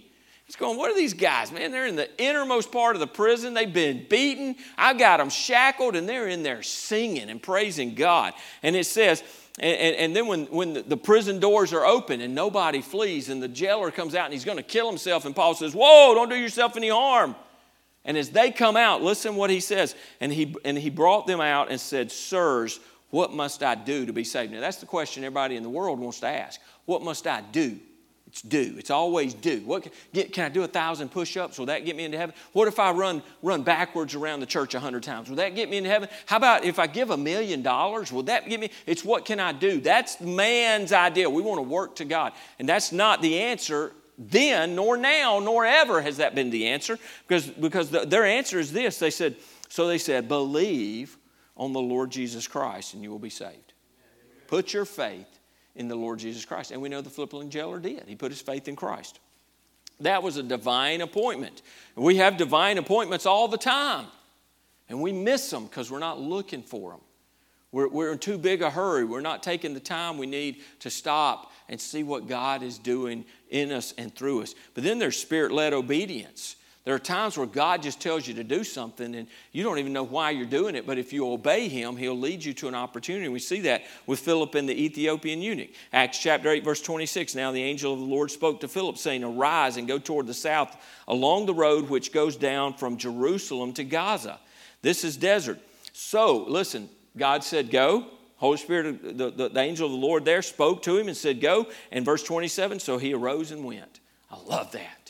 [0.53, 1.73] He's going, What are these guys, man?
[1.73, 3.55] They're in the innermost part of the prison.
[3.55, 4.57] They've been beaten.
[4.77, 8.35] I've got them shackled, and they're in there singing and praising God.
[8.63, 9.25] And it says,
[9.59, 13.43] and, and, and, then when, when the prison doors are open and nobody flees and
[13.43, 16.31] the jailer comes out and he's going to kill himself and paul says whoa don't
[16.31, 17.37] do yourself any harm
[18.07, 21.39] and as they come out listen what he says and he, and he brought them
[21.39, 25.23] out and said sirs what must i do to be saved now that's the question
[25.23, 27.79] everybody in the world wants to ask what must i do
[28.33, 28.77] it's do.
[28.79, 29.61] It's always do.
[29.67, 31.59] What get, can I do a thousand push-ups?
[31.59, 32.35] Will that get me into heaven?
[32.55, 35.29] What if I run run backwards around the church a hundred times?
[35.29, 36.09] Will that get me into heaven?
[36.25, 38.11] How about if I give a million dollars?
[38.11, 38.71] Will that get me?
[38.87, 39.83] It's what can I do?
[39.83, 41.29] That's man's idea.
[41.29, 45.67] We want to work to God, and that's not the answer then, nor now, nor
[45.67, 46.99] ever has that been the answer.
[47.29, 48.99] Because because the, their answer is this.
[48.99, 49.37] They said
[49.69, 49.87] so.
[49.87, 51.19] They said believe
[51.55, 53.75] on the Lord Jesus Christ, and you will be saved.
[54.47, 55.39] Put your faith
[55.75, 56.71] in the Lord Jesus Christ.
[56.71, 58.05] And we know the Philippian jailer did.
[58.07, 59.21] He put his faith in Christ.
[60.01, 61.63] That was a divine appointment.
[61.95, 64.07] We have divine appointments all the time,
[64.89, 67.01] and we miss them because we're not looking for them.
[67.71, 69.05] We're, we're in too big a hurry.
[69.05, 73.25] We're not taking the time we need to stop and see what God is doing
[73.49, 74.55] in us and through us.
[74.75, 76.57] But then there's spirit led obedience.
[76.85, 79.93] There are times where God just tells you to do something and you don't even
[79.93, 82.75] know why you're doing it, but if you obey Him, He'll lead you to an
[82.75, 83.29] opportunity.
[83.29, 85.71] We see that with Philip and the Ethiopian eunuch.
[85.93, 87.37] Acts chapter 8, verse 26.
[87.37, 90.35] Now the angel of the Lord spoke to Philip, saying, Arise and go toward the
[90.35, 94.41] south along the road which goes down from Jerusalem to Gaza.
[94.83, 95.61] This is desert.
[95.93, 98.07] So, listen, God said, Go.
[98.39, 101.41] Holy Spirit, the, the, the angel of the Lord there spoke to him and said,
[101.41, 101.69] Go.
[101.93, 104.01] And verse 27, so he arose and went.
[104.33, 105.02] I love that.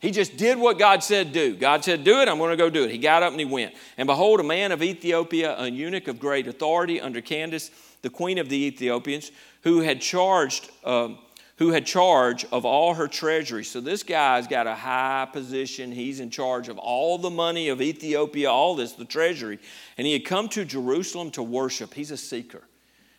[0.00, 1.56] He just did what God said do.
[1.56, 2.90] God said, Do it, I'm going to go do it.
[2.90, 3.74] He got up and he went.
[3.96, 7.70] And behold, a man of Ethiopia, a eunuch of great authority under Candace,
[8.02, 9.32] the queen of the Ethiopians,
[9.62, 10.70] who had charged.
[10.84, 11.10] Uh,
[11.58, 13.64] who had charge of all her treasury.
[13.64, 15.90] So this guy's got a high position.
[15.90, 19.58] He's in charge of all the money of Ethiopia, all this, the treasury.
[19.96, 21.94] And he had come to Jerusalem to worship.
[21.94, 22.62] He's a seeker.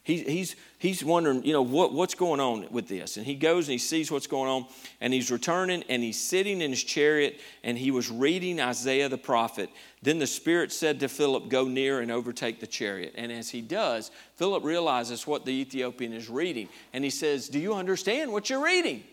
[0.10, 3.18] He, he's, he's wondering, you know, what, what's going on with this?
[3.18, 4.66] And he goes and he sees what's going on,
[5.02, 9.20] and he's returning, and he's sitting in his chariot, and he was reading Isaiah the
[9.20, 9.70] prophet.
[10.02, 13.14] Then the Spirit said to Philip, Go near and overtake the chariot.
[13.18, 17.60] And as he does, Philip realizes what the Ethiopian is reading, and he says, Do
[17.60, 19.04] you understand what you're reading?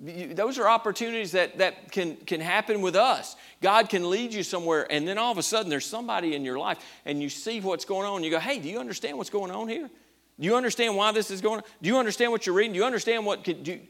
[0.00, 3.34] Those are opportunities that, that can, can happen with us.
[3.60, 6.58] God can lead you somewhere, and then all of a sudden there's somebody in your
[6.58, 8.22] life, and you see what's going on.
[8.22, 9.90] You go, Hey, do you understand what's going on here?
[10.38, 11.64] Do you understand why this is going on?
[11.82, 12.72] Do you understand what you're reading?
[12.74, 13.80] Do you understand what can do?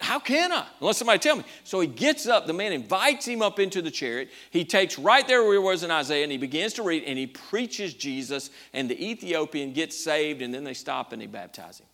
[0.00, 0.66] How can I?
[0.80, 1.44] Unless somebody tell me.
[1.64, 4.30] So he gets up, the man invites him up into the chariot.
[4.50, 7.18] He takes right there where he was in Isaiah and he begins to read and
[7.18, 11.80] he preaches Jesus, and the Ethiopian gets saved, and then they stop and they baptize
[11.80, 11.86] him.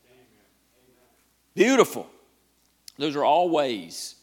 [1.54, 2.08] Beautiful.
[2.98, 4.16] Those are all ways,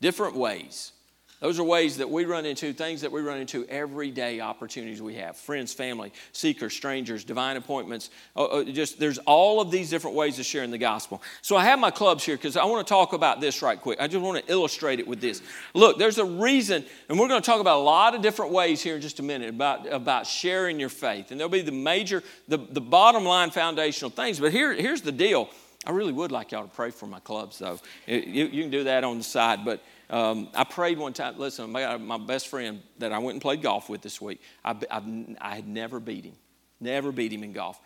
[0.00, 0.92] different ways.
[1.40, 5.16] Those are ways that we run into, things that we run into everyday opportunities we
[5.16, 8.08] have friends, family, seekers, strangers, divine appointments.
[8.34, 11.22] Uh, uh, just there's all of these different ways of sharing the gospel.
[11.42, 14.00] So I have my clubs here because I want to talk about this right quick.
[14.00, 15.42] I just want to illustrate it with this.
[15.74, 18.80] Look, there's a reason, and we're going to talk about a lot of different ways
[18.80, 21.32] here in just a minute about, about sharing your faith.
[21.32, 24.40] And there'll be the major, the, the bottom line foundational things.
[24.40, 25.50] But here, here's the deal
[25.86, 27.78] I really would like y'all to pray for my clubs, though.
[28.06, 29.64] You, you can do that on the side.
[29.64, 31.38] But um, I prayed one time.
[31.38, 34.74] Listen, my, my, best friend that I went and played golf with this week, I,
[34.90, 36.34] I, I had never beat him,
[36.80, 37.80] never beat him in golf.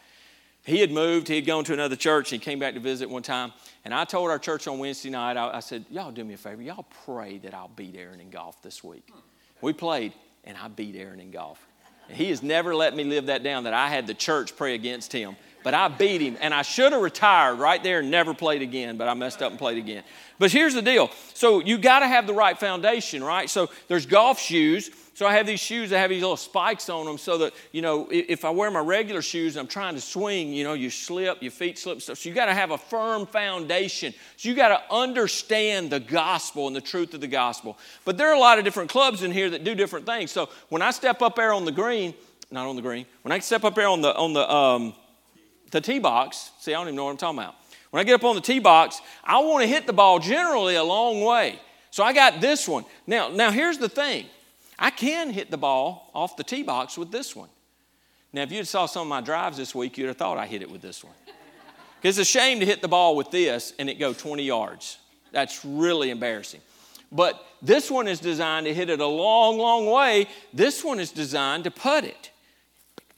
[0.64, 3.08] He had moved, he had gone to another church, and he came back to visit
[3.08, 3.52] one time.
[3.84, 6.38] And I told our church on Wednesday night, I, I said, Y'all do me a
[6.38, 6.62] favor.
[6.62, 9.10] Y'all pray that I'll beat Aaron in golf this week.
[9.60, 11.66] We played, and I beat Aaron in golf.
[12.08, 15.12] he has never let me live that down that I had the church pray against
[15.12, 16.36] him but I beat him.
[16.40, 19.50] And I should have retired right there and never played again, but I messed up
[19.50, 20.04] and played again.
[20.38, 21.10] But here's the deal.
[21.34, 23.48] So you got to have the right foundation, right?
[23.48, 24.90] So there's golf shoes.
[25.12, 27.82] So I have these shoes that have these little spikes on them so that, you
[27.82, 30.88] know, if I wear my regular shoes and I'm trying to swing, you know, you
[30.88, 32.16] slip, your feet slip stuff.
[32.16, 34.14] So you got to have a firm foundation.
[34.38, 37.76] So you got to understand the gospel and the truth of the gospel.
[38.06, 40.30] But there are a lot of different clubs in here that do different things.
[40.30, 42.14] So when I step up there on the green,
[42.50, 44.94] not on the green, when I step up there on the, on the, um,
[45.70, 47.54] the tee box, see, I don't even know what I'm talking about.
[47.90, 50.76] When I get up on the tee box, I want to hit the ball generally
[50.76, 51.58] a long way.
[51.90, 52.84] So I got this one.
[53.06, 54.26] Now, now here's the thing.
[54.78, 57.48] I can hit the ball off the tee box with this one.
[58.32, 60.62] Now, if you saw some of my drives this week, you'd have thought I hit
[60.62, 61.14] it with this one.
[62.00, 64.98] Because it's a shame to hit the ball with this and it go 20 yards.
[65.32, 66.60] That's really embarrassing.
[67.12, 70.28] But this one is designed to hit it a long, long way.
[70.54, 72.30] This one is designed to putt it.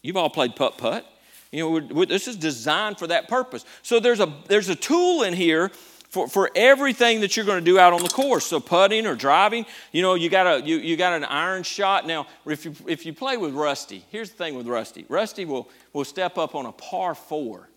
[0.01, 1.07] You've all played putt putt.
[1.53, 3.65] You know, we're, we're, this is designed for that purpose.
[3.83, 5.71] So there's a, there's a tool in here
[6.09, 8.47] for, for everything that you're going to do out on the course.
[8.47, 12.07] So putting or driving, you know, you got, a, you, you got an iron shot.
[12.07, 15.05] Now, if you, if you play with Rusty, here's the thing with Rusty.
[15.09, 17.69] Rusty will, will step up on a par four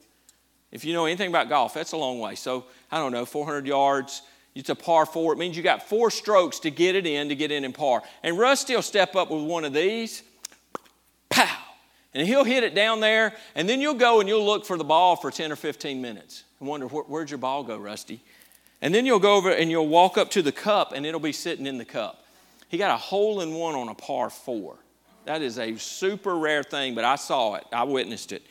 [0.72, 2.36] If you know anything about golf, that's a long way.
[2.36, 4.22] So, I don't know, 400 yards.
[4.54, 5.34] It's a par four.
[5.34, 8.04] It means you got four strokes to get it in, to get in in par.
[8.24, 10.24] And Rusty will step up with one of these,
[11.30, 11.65] pow,
[12.16, 13.34] and he'll hit it down there.
[13.54, 16.44] And then you'll go and you'll look for the ball for 10 or 15 minutes
[16.60, 18.22] and wonder, where'd your ball go, Rusty?
[18.82, 21.34] And then you'll go over and you'll walk up to the cup and it'll be
[21.34, 22.26] sitting in the cup.
[22.70, 24.78] He got a hole in one on a par four.
[25.26, 27.66] That is a super rare thing, but I saw it.
[27.72, 28.44] I witnessed it.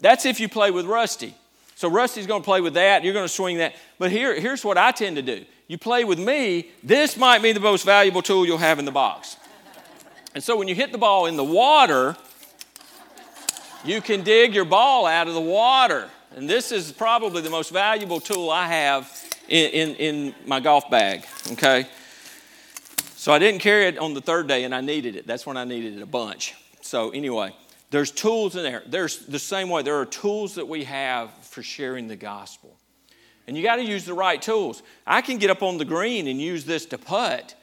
[0.00, 1.34] That's if you play with Rusty.
[1.76, 3.04] So Rusty's going to play with that.
[3.04, 3.74] You're going to swing that.
[3.98, 5.44] But here, here's what I tend to do.
[5.68, 8.92] You play with me, this might be the most valuable tool you'll have in the
[8.92, 9.36] box.
[10.34, 12.16] And so when you hit the ball in the water,
[13.84, 16.08] you can dig your ball out of the water.
[16.34, 19.10] And this is probably the most valuable tool I have
[19.48, 21.86] in, in, in my golf bag, okay?
[23.16, 25.26] So I didn't carry it on the third day and I needed it.
[25.26, 26.54] That's when I needed it a bunch.
[26.80, 27.54] So anyway,
[27.90, 28.82] there's tools in there.
[28.86, 32.76] There's the same way, there are tools that we have for sharing the gospel.
[33.46, 34.82] And you got to use the right tools.
[35.06, 37.54] I can get up on the green and use this to putt,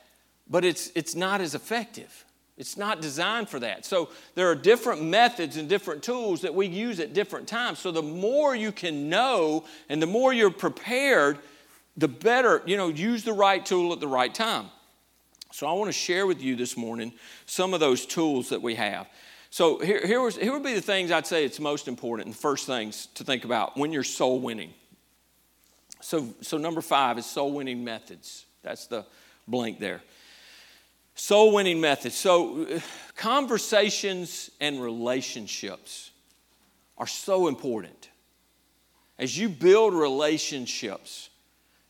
[0.48, 2.26] but it's, it's not as effective.
[2.60, 3.86] It's not designed for that.
[3.86, 7.80] So there are different methods and different tools that we use at different times.
[7.80, 11.40] So the more you can know and the more you're prepared,
[11.96, 14.66] the better, you know, use the right tool at the right time.
[15.54, 17.14] So I want to share with you this morning
[17.46, 19.08] some of those tools that we have.
[19.52, 22.36] So here, here, was, here would be the things I'd say it's most important and
[22.36, 24.74] first things to think about when you're soul winning.
[26.02, 28.46] So, so number five is soul winning methods.
[28.64, 29.06] That's the
[29.48, 30.02] blank there.
[31.20, 32.16] Soul winning methods.
[32.16, 32.80] So uh,
[33.18, 36.12] conversations and relationships
[36.98, 38.10] are so important.
[39.20, 41.30] As you build relationships,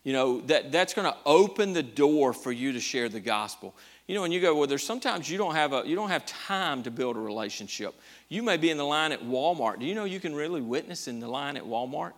[0.03, 3.75] you know, that, that's going to open the door for you to share the gospel.
[4.07, 6.25] You know, when you go, well, there's sometimes you don't have a you don't have
[6.25, 7.93] time to build a relationship.
[8.29, 9.79] You may be in the line at Walmart.
[9.79, 12.13] Do you know you can really witness in the line at Walmart?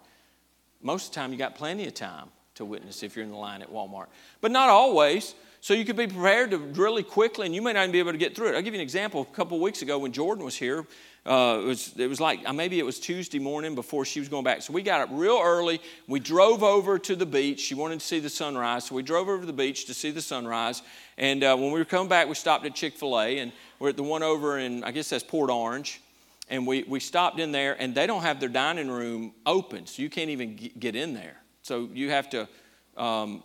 [0.82, 3.38] Most of the time you got plenty of time to witness if you're in the
[3.38, 4.08] line at Walmart.
[4.39, 5.36] But not always.
[5.63, 8.13] So you could be prepared to really quickly, and you may not even be able
[8.13, 8.56] to get through it.
[8.56, 9.21] I'll give you an example.
[9.21, 10.88] A couple weeks ago, when Jordan was here,
[11.24, 14.28] uh, it, was, it was like uh, maybe it was Tuesday morning before she was
[14.28, 14.63] going back.
[14.63, 15.80] So we got up real early.
[16.08, 17.60] We drove over to the beach.
[17.60, 18.86] She wanted to see the sunrise.
[18.86, 20.82] So we drove over to the beach to see the sunrise.
[21.19, 23.38] And uh, when we were coming back, we stopped at Chick fil A.
[23.38, 26.02] And we're at the one over in, I guess that's Port Orange.
[26.50, 29.86] And we, we stopped in there, and they don't have their dining room open.
[29.86, 31.38] So you can't even get in there.
[31.62, 32.50] So you have to.
[32.97, 33.43] Um,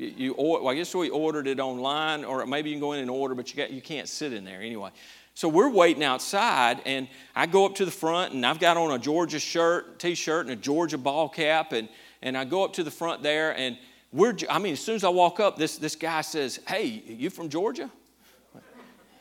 [0.00, 3.10] you, well, I guess we ordered it online, or maybe you can go in and
[3.10, 4.90] order, but you, got, you can't sit in there anyway.
[5.34, 8.90] So we're waiting outside, and I go up to the front, and I've got on
[8.90, 11.88] a Georgia shirt, t-shirt, and a Georgia ball cap, and,
[12.22, 13.78] and I go up to the front there, and
[14.12, 17.30] we're, I mean, as soon as I walk up, this, this guy says, hey, you
[17.30, 17.90] from Georgia?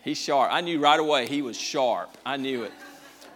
[0.04, 0.50] He's sharp.
[0.52, 2.18] I knew right away he was sharp.
[2.26, 2.72] I knew it.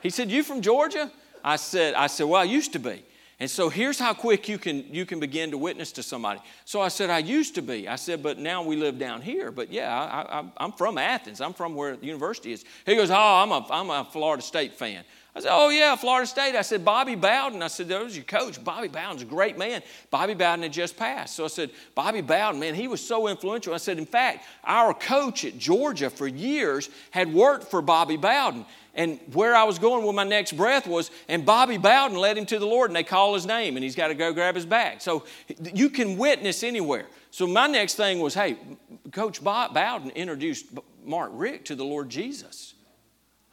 [0.01, 1.11] He said, you from Georgia?
[1.43, 3.03] I said, I said, well, I used to be.
[3.39, 6.39] And so here's how quick you can, you can begin to witness to somebody.
[6.65, 7.87] So I said, I used to be.
[7.87, 9.51] I said, but now we live down here.
[9.51, 11.41] But yeah, I, am from Athens.
[11.41, 12.63] I'm from where the university is.
[12.85, 15.03] He goes, Oh, I'm a, I'm a Florida State fan.
[15.35, 16.55] I said, Oh, yeah, Florida State.
[16.55, 17.63] I said, Bobby Bowden.
[17.63, 18.63] I said, There's your coach.
[18.63, 19.81] Bobby Bowden's a great man.
[20.11, 21.35] Bobby Bowden had just passed.
[21.35, 23.73] So I said, Bobby Bowden, man, he was so influential.
[23.73, 28.65] I said, In fact, our coach at Georgia for years had worked for Bobby Bowden.
[28.95, 32.45] And where I was going with my next breath was, and Bobby Bowden led him
[32.47, 34.67] to the Lord, and they call his name, and he's got to go grab his
[34.67, 35.01] bag.
[35.01, 35.25] So
[35.73, 37.07] you can witness anywhere.
[37.31, 38.57] So my next thing was, hey,
[39.11, 40.67] Coach Bowden introduced
[41.03, 42.75] Mark Richt to the Lord Jesus.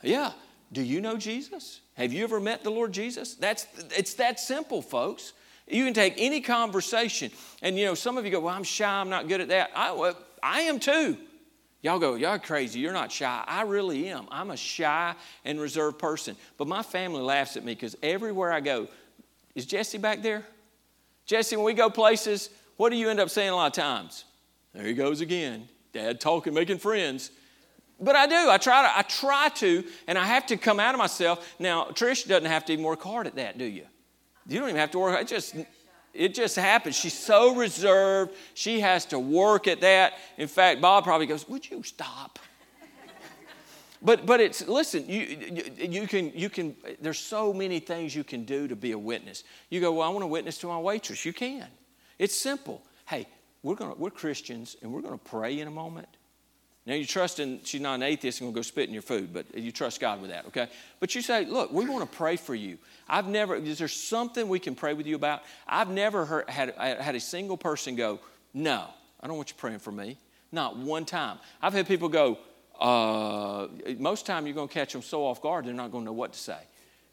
[0.02, 0.32] Yeah.
[0.72, 1.80] Do you know Jesus?
[1.94, 3.34] Have you ever met the Lord Jesus?
[3.34, 5.32] That's it's that simple, folks.
[5.66, 7.30] You can take any conversation,
[7.62, 9.70] and you know, some of you go, Well, I'm shy, I'm not good at that.
[9.74, 11.16] I, I am too.
[11.82, 12.78] Y'all go, y'all crazy.
[12.78, 13.42] You're not shy.
[13.46, 14.26] I really am.
[14.30, 15.14] I'm a shy
[15.44, 16.36] and reserved person.
[16.58, 18.88] But my family laughs at me because everywhere I go,
[19.54, 20.44] is Jesse back there?
[21.24, 24.24] Jesse, when we go places, what do you end up saying a lot of times?
[24.74, 25.68] There he goes again.
[25.92, 27.30] Dad talking, making friends.
[27.98, 28.50] But I do.
[28.50, 28.98] I try to.
[28.98, 31.54] I try to, and I have to come out of myself.
[31.58, 33.84] Now, Trish doesn't have to even work hard at that, do you?
[34.46, 35.16] You don't even have to work.
[35.16, 35.54] I just
[36.12, 36.96] it just happens.
[36.96, 38.34] She's so reserved.
[38.54, 40.14] She has to work at that.
[40.38, 42.38] In fact, Bob probably goes, Would you stop?
[44.02, 45.20] but but it's listen, you,
[45.76, 49.44] you, can you can there's so many things you can do to be a witness.
[49.68, 51.24] You go, Well, I want to witness to my waitress.
[51.24, 51.66] You can.
[52.18, 52.82] It's simple.
[53.06, 53.26] Hey,
[53.62, 56.08] we're gonna we're Christians and we're gonna pray in a moment.
[56.90, 59.32] Now you trust in she's not an atheist and gonna go spit in your food,
[59.32, 60.66] but you trust God with that, okay?
[60.98, 62.78] But you say, look, we want to pray for you.
[63.08, 65.42] I've never, is there something we can pray with you about?
[65.68, 68.18] I've never heard, had, had a single person go,
[68.52, 68.88] no,
[69.20, 70.16] I don't want you praying for me.
[70.50, 71.38] Not one time.
[71.62, 72.38] I've had people go,
[72.80, 76.32] uh, most time you're to catch them so off guard, they're not to know what
[76.32, 76.58] to say.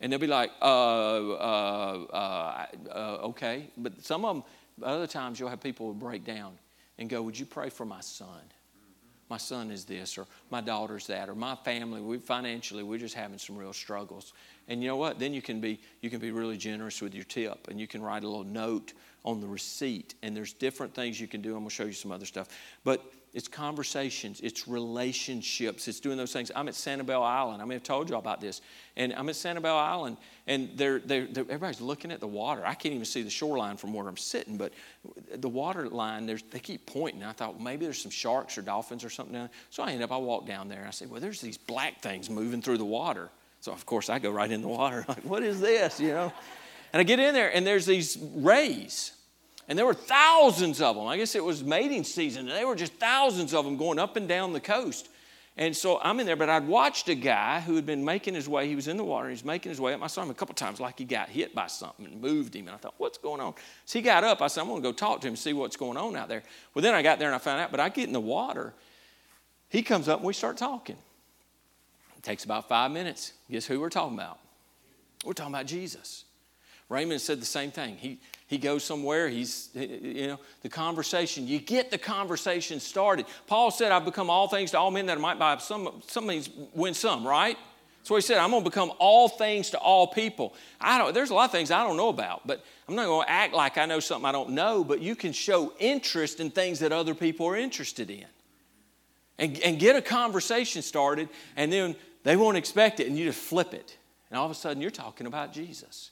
[0.01, 3.67] And they'll be like, uh, uh, uh, uh, okay.
[3.77, 4.43] But some of them,
[4.81, 6.57] other times, you'll have people break down
[6.97, 8.41] and go, Would you pray for my son?
[9.29, 13.15] My son is this, or my daughter's that, or my family, we financially, we're just
[13.15, 14.33] having some real struggles.
[14.69, 15.19] And you know what?
[15.19, 18.01] Then you can be you can be really generous with your tip, and you can
[18.01, 18.93] write a little note
[19.25, 20.15] on the receipt.
[20.23, 21.53] And there's different things you can do.
[21.53, 22.47] I'm gonna show you some other stuff.
[22.83, 26.51] But it's conversations, it's relationships, it's doing those things.
[26.55, 27.61] I'm at Sanibel Island.
[27.61, 28.61] I may have told you all about this.
[28.95, 32.65] And I'm at Sanibel Island, and they're, they're, they're, everybody's looking at the water.
[32.65, 34.73] I can't even see the shoreline from where I'm sitting, but
[35.35, 37.23] the water line, they keep pointing.
[37.23, 39.51] I thought, well, maybe there's some sharks or dolphins or something down there.
[39.71, 42.01] So I end up, I walk down there, and I say, well, there's these black
[42.01, 43.29] things moving through the water.
[43.59, 45.03] So, of course, I go right in the water.
[45.09, 46.31] like, what is this, you know?
[46.93, 49.11] And I get in there, and there's these rays
[49.67, 51.07] and there were thousands of them.
[51.07, 54.15] I guess it was mating season, and there were just thousands of them going up
[54.15, 55.09] and down the coast.
[55.59, 58.47] And so I'm in there, but I'd watched a guy who had been making his
[58.47, 58.67] way.
[58.67, 60.03] He was in the water, and he's making his way up.
[60.03, 62.67] I saw him a couple times like he got hit by something and moved him.
[62.67, 63.55] And I thought, what's going on?
[63.85, 64.41] So he got up.
[64.43, 66.43] I said, I'm going to go talk to him see what's going on out there.
[66.75, 68.73] Well, then I got there and I found out, but I get in the water.
[69.69, 70.97] He comes up and we start talking.
[72.15, 73.33] It takes about five minutes.
[73.49, 74.37] Guess who we're talking about?
[75.25, 76.25] We're talking about Jesus.
[76.89, 77.97] Raymond said the same thing.
[77.97, 83.25] He, he goes somewhere, he's, you know, the conversation, you get the conversation started.
[83.45, 86.27] Paul said, I've become all things to all men that I might by some, some
[86.27, 87.57] means win some, right?
[88.03, 90.53] So he said, I'm going to become all things to all people.
[90.79, 93.25] I don't, there's a lot of things I don't know about, but I'm not going
[93.25, 96.49] to act like I know something I don't know, but you can show interest in
[96.49, 98.25] things that other people are interested in.
[99.39, 103.39] And, and get a conversation started, and then they won't expect it, and you just
[103.39, 103.97] flip it.
[104.29, 106.11] And all of a sudden, you're talking about Jesus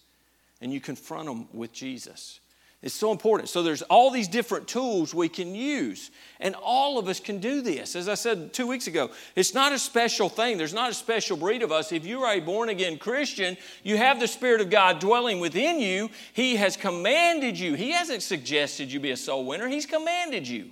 [0.61, 2.39] and you confront them with Jesus.
[2.85, 3.49] It's so important.
[3.49, 6.11] So there's all these different tools we can use.
[6.39, 7.95] And all of us can do this.
[7.95, 10.59] As I said two weeks ago, it's not a special thing.
[10.59, 11.91] There's not a special breed of us.
[11.91, 15.79] If you are a born again Christian, you have the Spirit of God dwelling within
[15.79, 16.11] you.
[16.33, 17.73] He has commanded you.
[17.73, 20.69] He hasn't suggested you be a soul winner, He's commanded you.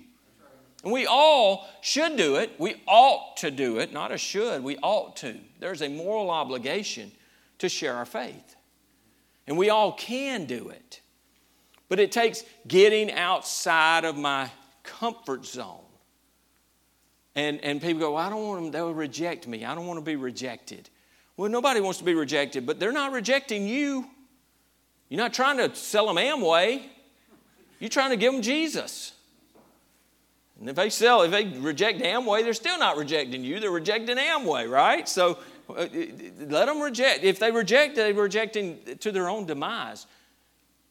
[0.84, 2.52] And we all should do it.
[2.58, 4.62] We ought to do it, not a should.
[4.62, 5.34] We ought to.
[5.58, 7.10] There's a moral obligation
[7.58, 8.53] to share our faith.
[9.46, 11.00] And we all can do it.
[11.88, 14.50] But it takes getting outside of my
[14.82, 15.80] comfort zone.
[17.34, 19.64] And, and people go, well, I don't want them, they'll reject me.
[19.64, 20.88] I don't want to be rejected.
[21.36, 24.06] Well, nobody wants to be rejected, but they're not rejecting you.
[25.08, 26.82] You're not trying to sell them Amway.
[27.80, 29.12] You're trying to give them Jesus.
[30.60, 33.58] And if they sell, if they reject Amway, they're still not rejecting you.
[33.58, 35.08] They're rejecting Amway, right?
[35.08, 35.88] So Uh, uh,
[36.40, 37.24] let them reject.
[37.24, 40.06] If they reject, they're rejecting to their own demise.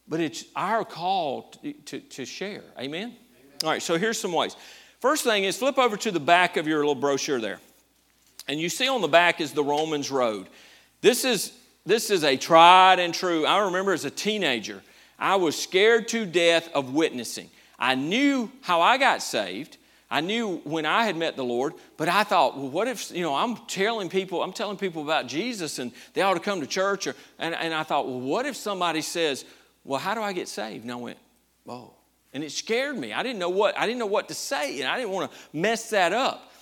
[0.07, 2.63] But it's our call to, to, to share.
[2.77, 3.03] Amen?
[3.03, 3.15] Amen?
[3.63, 4.55] All right, so here's some ways.
[4.99, 7.59] First thing is flip over to the back of your little brochure there.
[8.47, 10.47] And you see on the back is the Romans Road.
[11.01, 11.53] This is,
[11.85, 13.45] this is a tried and true.
[13.45, 14.81] I remember as a teenager,
[15.17, 17.49] I was scared to death of witnessing.
[17.79, 19.77] I knew how I got saved.
[20.13, 23.23] I knew when I had met the Lord, but I thought, well, what if, you
[23.23, 26.67] know, I'm telling people, I'm telling people about Jesus and they ought to come to
[26.67, 27.07] church.
[27.07, 29.43] Or, and, and I thought, well, what if somebody says,
[29.83, 30.83] well, how do I get saved?
[30.83, 31.17] And I went,
[31.63, 31.95] whoa.
[32.31, 33.11] And it scared me.
[33.11, 35.37] I didn't know what, I didn't know what to say, and I didn't want to
[35.51, 36.52] mess that up.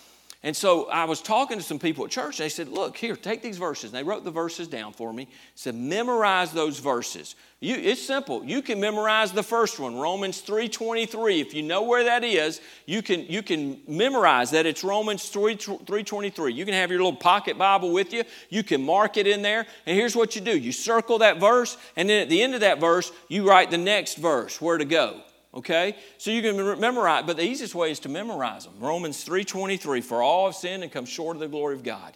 [0.43, 2.39] And so I was talking to some people at church.
[2.39, 3.91] and They said, Look, here, take these verses.
[3.91, 5.27] And they wrote the verses down for me.
[5.53, 7.35] Said, memorize those verses.
[7.59, 8.43] You, it's simple.
[8.43, 11.41] You can memorize the first one, Romans 3.23.
[11.41, 15.57] If you know where that is, you can, you can memorize that it's Romans 3,
[15.57, 16.55] 3.23.
[16.55, 18.23] You can have your little pocket Bible with you.
[18.49, 19.67] You can mark it in there.
[19.85, 20.57] And here's what you do.
[20.57, 23.77] You circle that verse, and then at the end of that verse, you write the
[23.77, 25.21] next verse, where to go
[25.53, 25.95] okay?
[26.17, 30.21] So you can memorize but the easiest way is to memorize them romans 3.23 for
[30.21, 32.15] all have sinned and come short of the glory of god.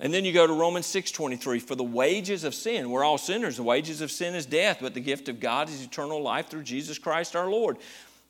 [0.00, 3.56] And then you go to romans 6.23 for the wages of sin we're all sinners.
[3.56, 6.64] The wages of sin is death but the gift of god is eternal life through
[6.64, 7.76] jesus christ our lord.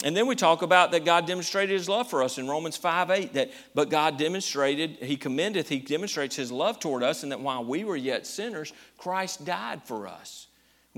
[0.05, 3.11] And then we talk about that god demonstrated his love for us in romans 5
[3.11, 7.41] 8 that but god demonstrated he commendeth he demonstrates his love toward us and that
[7.41, 10.48] while we were yet sinners christ died for us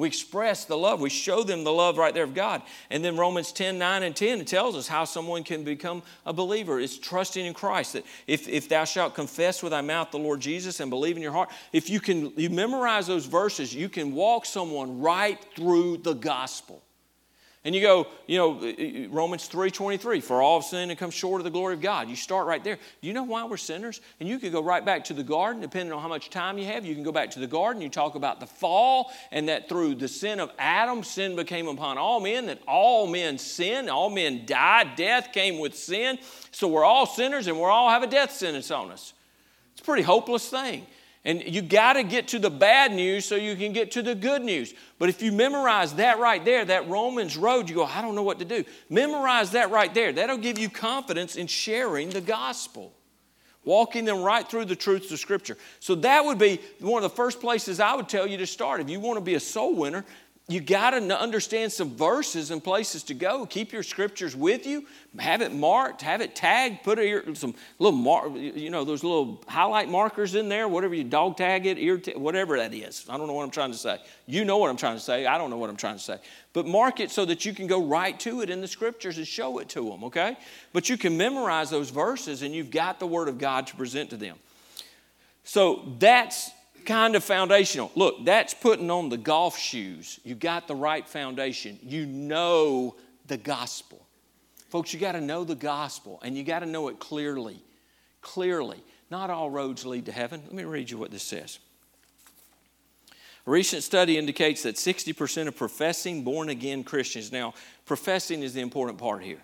[0.01, 1.01] we express the love.
[1.01, 2.63] We show them the love right there of God.
[2.89, 6.33] And then Romans 10 9 and 10 it tells us how someone can become a
[6.33, 6.81] believer.
[6.81, 7.93] It's trusting in Christ.
[7.93, 11.23] That if, if thou shalt confess with thy mouth the Lord Jesus and believe in
[11.23, 15.99] your heart, if you can you memorize those verses, you can walk someone right through
[15.99, 16.83] the gospel.
[17.63, 21.11] And you go, you know, uh, uh, Romans 3.23, for all have sinned and come
[21.11, 22.09] short of the glory of God.
[22.09, 22.77] You start right there.
[23.03, 24.01] Do you know why we're sinners?
[24.19, 26.65] And you could go right back to the garden, depending on how much time you
[26.65, 26.87] have.
[26.87, 27.83] You can go back to the garden.
[27.83, 31.99] You talk about the fall and that through the sin of Adam, sin became upon
[31.99, 34.97] all men, that all men sin, all men died.
[34.97, 36.19] Death came with sin.
[36.53, 39.13] So we're all sinners and we're all have a death sentence on us.
[39.73, 40.87] It's a pretty hopeless thing.
[41.25, 44.15] And you got to get to the bad news so you can get to the
[44.15, 44.73] good news.
[44.99, 48.23] But if you memorize that right there, that Romans road, you go, I don't know
[48.23, 48.65] what to do.
[48.89, 50.13] Memorize that right there.
[50.13, 52.95] That'll give you confidence in sharing the gospel,
[53.65, 55.59] walking them right through the truths of Scripture.
[55.79, 58.81] So that would be one of the first places I would tell you to start.
[58.81, 60.07] If you want to be a soul winner,
[60.51, 63.47] you got to understand some verses and places to go.
[63.47, 64.85] Keep your scriptures with you.
[65.19, 66.03] Have it marked.
[66.03, 66.83] Have it tagged.
[66.83, 66.99] Put
[67.37, 70.67] some little mark, you know, those little highlight markers in there.
[70.67, 73.07] Whatever you dog tag it, ear, t- whatever that is.
[73.09, 73.99] I don't know what I'm trying to say.
[74.27, 75.25] You know what I'm trying to say.
[75.25, 76.19] I don't know what I'm trying to say.
[76.53, 79.27] But mark it so that you can go right to it in the scriptures and
[79.27, 80.03] show it to them.
[80.05, 80.37] Okay.
[80.73, 84.11] But you can memorize those verses, and you've got the Word of God to present
[84.11, 84.37] to them.
[85.45, 87.91] So that's kind of foundational.
[87.95, 90.19] Look, that's putting on the golf shoes.
[90.25, 91.79] You got the right foundation.
[91.83, 94.07] You know the gospel.
[94.69, 97.63] Folks, you got to know the gospel and you got to know it clearly.
[98.21, 98.83] Clearly.
[99.11, 100.43] Not all roads lead to heaven.
[100.45, 101.59] Let me read you what this says.
[103.47, 107.55] A recent study indicates that 60% of professing born again Christians, now,
[107.87, 109.41] professing is the important part here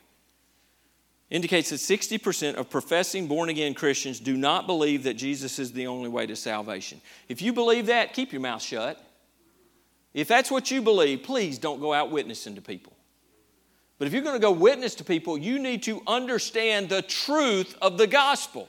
[1.30, 5.86] indicates that 60% of professing born again Christians do not believe that Jesus is the
[5.86, 7.00] only way to salvation.
[7.28, 9.02] If you believe that, keep your mouth shut.
[10.14, 12.96] If that's what you believe, please don't go out witnessing to people.
[13.98, 17.76] But if you're going to go witness to people, you need to understand the truth
[17.82, 18.68] of the gospel.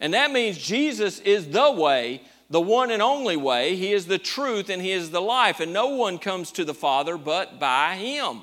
[0.00, 3.76] And that means Jesus is the way, the one and only way.
[3.76, 5.60] He is the truth and He is the life.
[5.60, 8.42] And no one comes to the Father but by Him.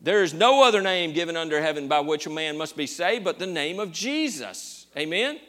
[0.00, 3.24] There is no other name given under heaven by which a man must be saved
[3.24, 4.86] but the name of Jesus.
[4.96, 5.40] Amen?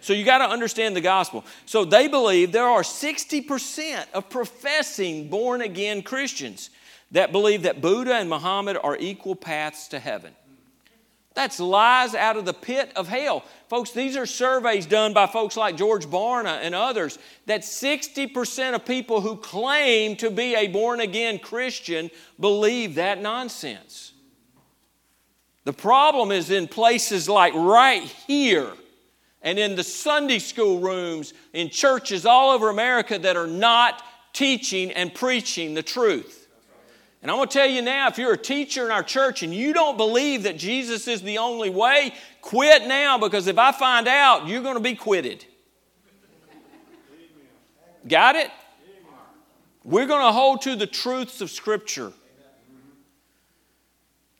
[0.00, 1.44] So you got to understand the gospel.
[1.66, 6.70] So they believe there are 60% of professing born again Christians
[7.10, 10.32] that believe that Buddha and Muhammad are equal paths to heaven.
[11.40, 13.42] That's lies out of the pit of hell.
[13.70, 18.84] Folks, these are surveys done by folks like George Barna and others that 60% of
[18.84, 24.12] people who claim to be a born again Christian believe that nonsense.
[25.64, 28.70] The problem is in places like right here
[29.40, 34.02] and in the Sunday school rooms in churches all over America that are not
[34.34, 36.39] teaching and preaching the truth.
[37.22, 39.54] And I'm going to tell you now if you're a teacher in our church and
[39.54, 44.08] you don't believe that Jesus is the only way, quit now because if I find
[44.08, 45.44] out, you're going to be quitted.
[48.08, 48.50] Got it?
[49.84, 52.12] We're going to hold to the truths of Scripture.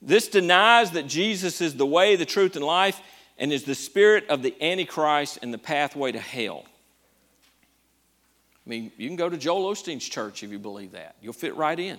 [0.03, 3.01] This denies that Jesus is the way, the truth, and life,
[3.37, 6.65] and is the spirit of the Antichrist and the pathway to hell.
[8.67, 11.17] I mean, you can go to Joel Osteen's church if you believe that.
[11.21, 11.99] You'll fit right in.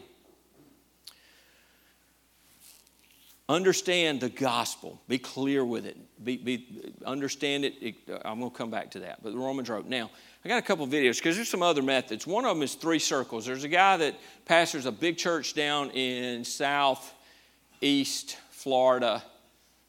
[3.51, 5.01] Understand the gospel.
[5.09, 5.97] Be clear with it.
[6.23, 7.73] Be, be, understand it.
[7.81, 9.21] it I'm going to come back to that.
[9.21, 9.89] But the Romans Road.
[9.89, 10.09] Now,
[10.45, 12.25] I got a couple videos because there's some other methods.
[12.25, 13.45] One of them is three circles.
[13.45, 19.21] There's a guy that pastors a big church down in southeast Florida.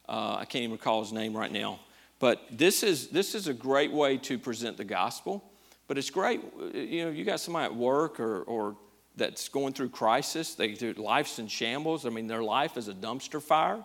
[0.09, 1.79] Uh, I can't even recall his name right now.
[2.19, 5.41] But this is, this is a great way to present the gospel.
[5.87, 6.41] But it's great,
[6.73, 8.75] you know, you got somebody at work or, or
[9.15, 10.55] that's going through crisis.
[10.55, 12.05] They, their life's in shambles.
[12.05, 13.83] I mean, their life is a dumpster fire.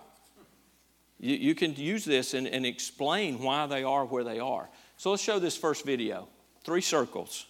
[1.20, 4.68] You, you can use this and, and explain why they are where they are.
[4.97, 6.29] So let's show this first video.
[6.64, 7.47] Three circles.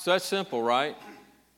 [0.00, 0.96] So that's simple, right?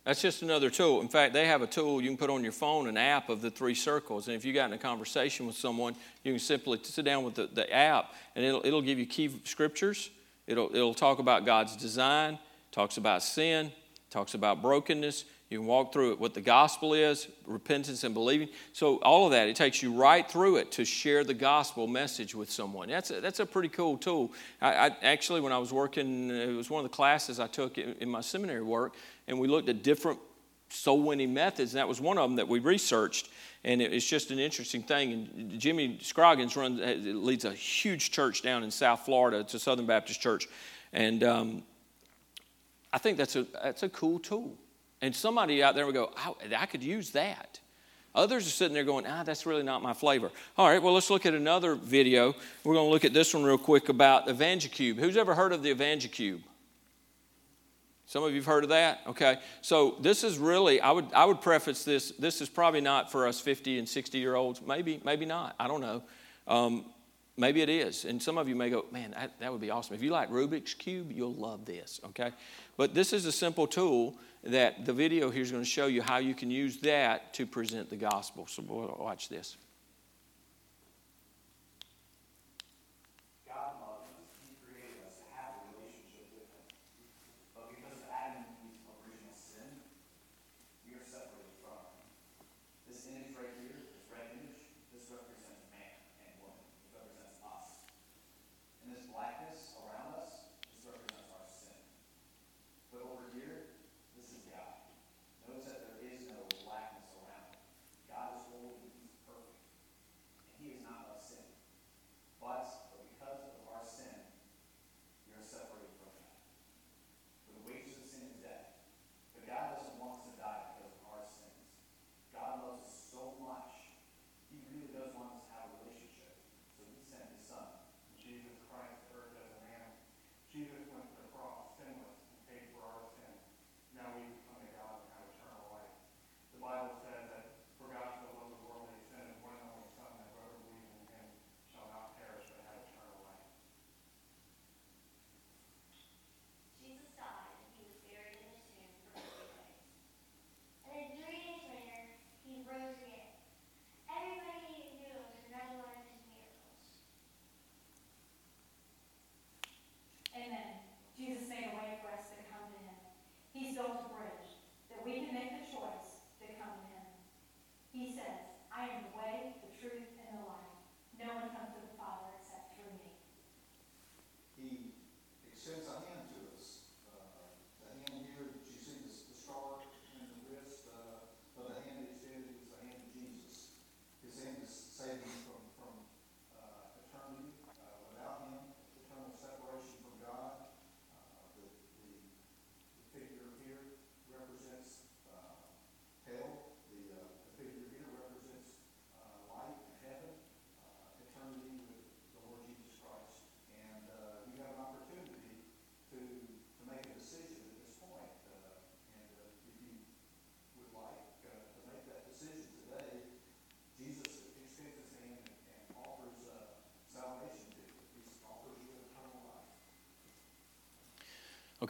[0.03, 1.01] That's just another tool.
[1.01, 3.41] In fact, they have a tool you can put on your phone, an app of
[3.41, 4.27] the three circles.
[4.27, 7.37] And if you got in a conversation with someone, you can simply sit down with
[7.37, 10.11] the, the app and it'll, it'll give you key scriptures.
[10.49, 12.37] It'll, it'll talk about God's design,
[12.73, 13.71] talks about sin,
[14.11, 15.25] talks about brokenness.
[15.53, 18.49] You can walk through it, what the gospel is, repentance and believing.
[18.73, 22.35] So, all of that, it takes you right through it to share the gospel message
[22.35, 22.89] with someone.
[22.89, 24.33] That's a, that's a pretty cool tool.
[24.63, 27.77] I, I actually, when I was working, it was one of the classes I took
[27.77, 28.95] in, in my seminary work,
[29.29, 30.19] and we looked at different
[30.71, 33.29] soul winning methods, and that was one of them that we researched.
[33.63, 35.13] And it, it's just an interesting thing.
[35.13, 39.41] And Jimmy Scroggins runs, leads a huge church down in South Florida.
[39.41, 40.49] It's a Southern Baptist church.
[40.95, 41.63] And um,
[42.91, 44.57] I think that's a, that's a cool tool.
[45.03, 47.59] And somebody out there will go, I, I could use that.
[48.15, 50.31] Others are sitting there going, ah, that's really not my flavor.
[50.57, 52.35] All right, well, let's look at another video.
[52.63, 54.97] We're going to look at this one real quick about EvangeCube.
[54.97, 56.41] Who's ever heard of the EvangeCube?
[58.07, 59.01] Some of you have heard of that?
[59.07, 59.39] Okay.
[59.63, 63.27] So this is really, I would, I would preface this, this is probably not for
[63.27, 64.61] us 50 and 60 year olds.
[64.61, 65.57] Maybe, maybe not.
[65.59, 66.03] I don't know.
[66.47, 66.85] Um,
[67.39, 68.05] maybe it is.
[68.05, 69.95] And some of you may go, man, that, that would be awesome.
[69.95, 72.33] If you like Rubik's Cube, you'll love this, okay?
[72.77, 76.03] But this is a simple tool that the video here is going to show you
[76.03, 78.47] how you can use that to present the gospel.
[78.47, 78.63] So
[78.99, 79.57] watch this.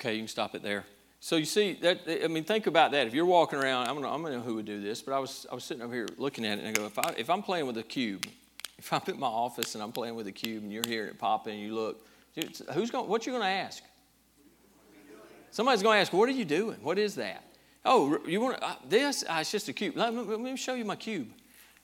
[0.03, 0.85] Okay, you can stop it there.
[1.21, 3.07] So you see that I mean, think about that.
[3.07, 5.15] If you're walking around, I don't know, I don't know who would do this, but
[5.15, 7.15] I was I was sitting over here looking at it and I go, if I
[7.17, 8.27] if I'm playing with a cube,
[8.79, 11.21] if I'm in my office and I'm playing with a cube and you're hearing it
[11.21, 12.05] popping and you look,
[12.73, 13.09] who's going?
[13.09, 13.85] What you going to ask?
[15.53, 16.79] Somebody's going to ask, what are you doing?
[16.83, 17.45] What is that?
[17.85, 19.23] Oh, you want uh, this?
[19.23, 19.97] Uh, it's just a cube.
[19.97, 21.29] Let me, let me show you my cube.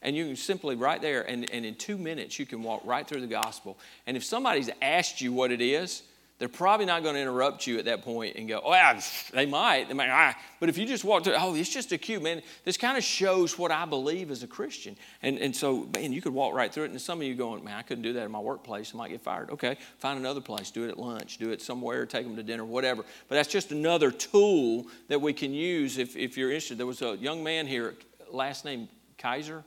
[0.03, 3.07] And you can simply right there, and, and in two minutes, you can walk right
[3.07, 3.79] through the gospel.
[4.07, 6.03] And if somebody's asked you what it is,
[6.39, 9.01] they're probably not going to interrupt you at that point and go, oh, yeah,
[9.33, 9.89] they might.
[9.89, 10.37] They might ah.
[10.61, 12.43] But if you just walk through, oh, it's just a cue, man.
[12.65, 14.97] This kind of shows what I believe as a Christian.
[15.21, 16.91] And, and so, man, you could walk right through it.
[16.93, 18.93] And some of you going, man, I couldn't do that in my workplace.
[18.95, 19.51] I might get fired.
[19.51, 20.71] Okay, find another place.
[20.71, 21.39] Do it at lunch.
[21.39, 22.07] Do it somewhere.
[22.07, 23.03] Take them to dinner, whatever.
[23.29, 26.79] But that's just another tool that we can use if, if you're interested.
[26.79, 27.97] There was a young man here,
[28.31, 29.65] last name Kaiser.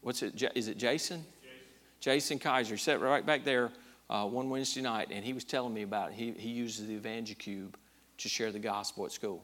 [0.00, 0.42] What's it?
[0.56, 1.24] Is it Jason?
[1.40, 1.56] Jason,
[2.00, 2.74] Jason Kaiser.
[2.74, 3.70] He sat right back there
[4.10, 6.14] uh, one Wednesday night, and he was telling me about it.
[6.14, 7.74] He, he uses the EvangeCube
[8.18, 9.42] to share the gospel at school.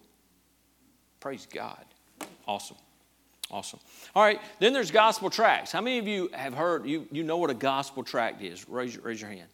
[1.21, 1.85] Praise God.
[2.47, 2.77] Awesome.
[3.51, 3.81] Awesome.
[4.15, 5.73] All right, then there's gospel tracts.
[5.73, 8.69] How many of you have heard, you, you know what a gospel tract is?
[8.69, 9.49] Raise, raise your hand.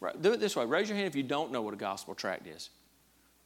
[0.00, 0.64] Right, do it this way.
[0.64, 2.70] Raise your hand if you don't know what a gospel tract is.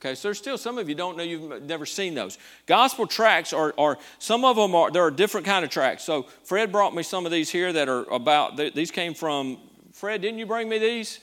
[0.01, 2.39] Okay, so there's still some of you don't know you've never seen those.
[2.67, 6.05] Gospel tracts are, are some of them are there are different kind of tracts.
[6.05, 9.59] So Fred brought me some of these here that are about these came from
[9.95, 10.21] Fred.
[10.21, 11.21] Didn't you bring me these?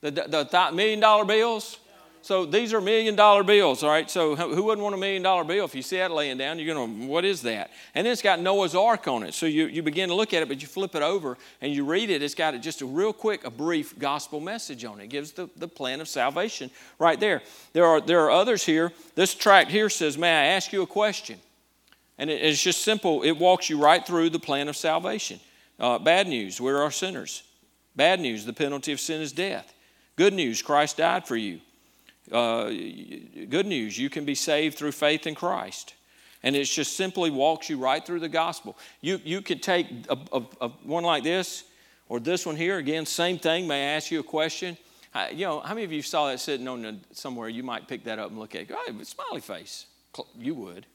[0.00, 1.78] The the, the million dollar bills.
[2.22, 4.10] So these are million dollar bills, all right?
[4.10, 5.64] So who wouldn't want a million dollar bill?
[5.64, 7.70] If you see that laying down, you're going to, what is that?
[7.94, 9.32] And then it's got Noah's Ark on it.
[9.32, 11.84] So you, you begin to look at it, but you flip it over and you
[11.84, 12.22] read it.
[12.22, 15.04] It's got just a real quick, a brief gospel message on it.
[15.04, 17.40] It gives the, the plan of salvation right there.
[17.72, 18.92] There are, there are others here.
[19.14, 21.38] This tract here says, May I ask you a question?
[22.18, 23.22] And it, it's just simple.
[23.22, 25.40] It walks you right through the plan of salvation.
[25.78, 27.44] Uh, bad news, we're our sinners.
[28.00, 29.74] Bad news, the penalty of sin is death.
[30.16, 31.60] Good news, Christ died for you
[32.32, 33.98] uh, good news.
[33.98, 35.94] You can be saved through faith in Christ.
[36.42, 38.78] And it just simply walks you right through the gospel.
[39.00, 41.64] You, you could take a, a, a one like this
[42.08, 42.78] or this one here.
[42.78, 43.66] Again, same thing.
[43.66, 44.78] May I ask you a question?
[45.14, 47.48] I, you know, how many of you saw that sitting on the, somewhere?
[47.48, 48.68] You might pick that up and look at it.
[48.68, 49.86] Go, hey, smiley face.
[50.38, 50.86] You would,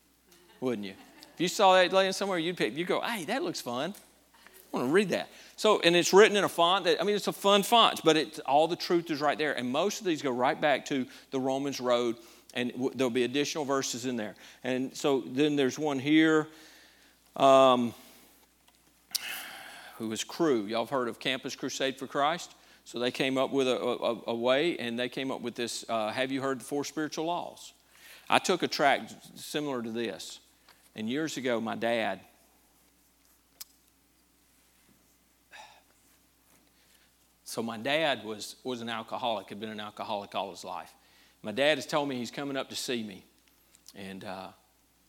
[0.59, 0.93] wouldn't you?
[1.35, 3.93] If you saw that laying somewhere, you'd pick, you go, hey, that looks fun.
[3.93, 5.29] I want to read that.
[5.57, 8.17] So, and it's written in a font that, I mean, it's a fun font, but
[8.17, 9.53] it, all the truth is right there.
[9.53, 12.17] And most of these go right back to the Romans Road,
[12.53, 14.35] and w- there'll be additional verses in there.
[14.63, 16.47] And so then there's one here.
[17.37, 17.93] Um,
[19.97, 20.65] who was Cru.
[20.65, 22.53] Y'all have heard of Campus Crusade for Christ?
[22.83, 25.85] So they came up with a, a, a way, and they came up with this
[25.89, 27.73] uh, Have you heard the four spiritual laws?
[28.29, 30.39] I took a tract similar to this.
[30.95, 32.19] And years ago, my dad,
[37.55, 40.93] So my dad was, was an alcoholic, had been an alcoholic all his life.
[41.41, 43.23] My dad has told me he's coming up to see me.
[43.95, 44.47] And uh,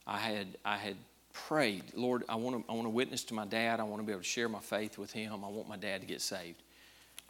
[0.06, 0.96] I, had, I had
[1.32, 3.80] prayed, Lord, I want, to, I want to witness to my dad.
[3.80, 5.44] I want to be able to share my faith with him.
[5.44, 6.62] I want my dad to get saved.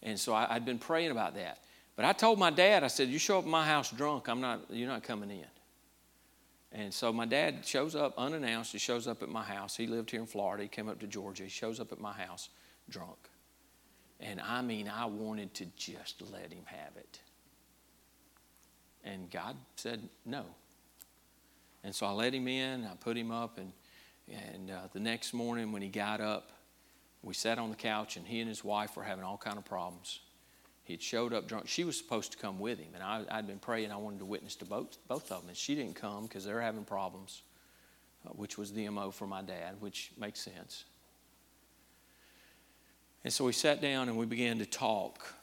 [0.03, 1.61] And so I, I'd been praying about that.
[1.97, 4.43] But I told my dad, I said, You show up at my house drunk, I'm
[4.43, 5.47] not, you're not coming in.
[6.79, 8.73] And so my dad shows up unannounced.
[8.73, 9.79] He shows up at my house.
[9.79, 10.65] He lived here in Florida.
[10.65, 11.45] He came up to Georgia.
[11.45, 12.51] He shows up at my house
[12.91, 13.31] drunk.
[14.21, 17.21] And I mean, I wanted to just let him have it.
[19.05, 20.45] And God said no.
[21.85, 23.73] And so I let him in, I put him up, and,
[24.29, 26.51] and uh, the next morning when he got up,
[27.23, 29.65] we sat on the couch, and he and his wife were having all kind of
[29.65, 30.21] problems.
[30.83, 31.69] He had showed up drunk.
[31.69, 34.25] She was supposed to come with him, and I, had been praying I wanted to
[34.25, 37.43] witness to both, both of them, and she didn't come because they're having problems,
[38.27, 40.85] uh, which was the MO for my dad, which makes sense.
[43.25, 45.35] And so we sat down and we began to talk.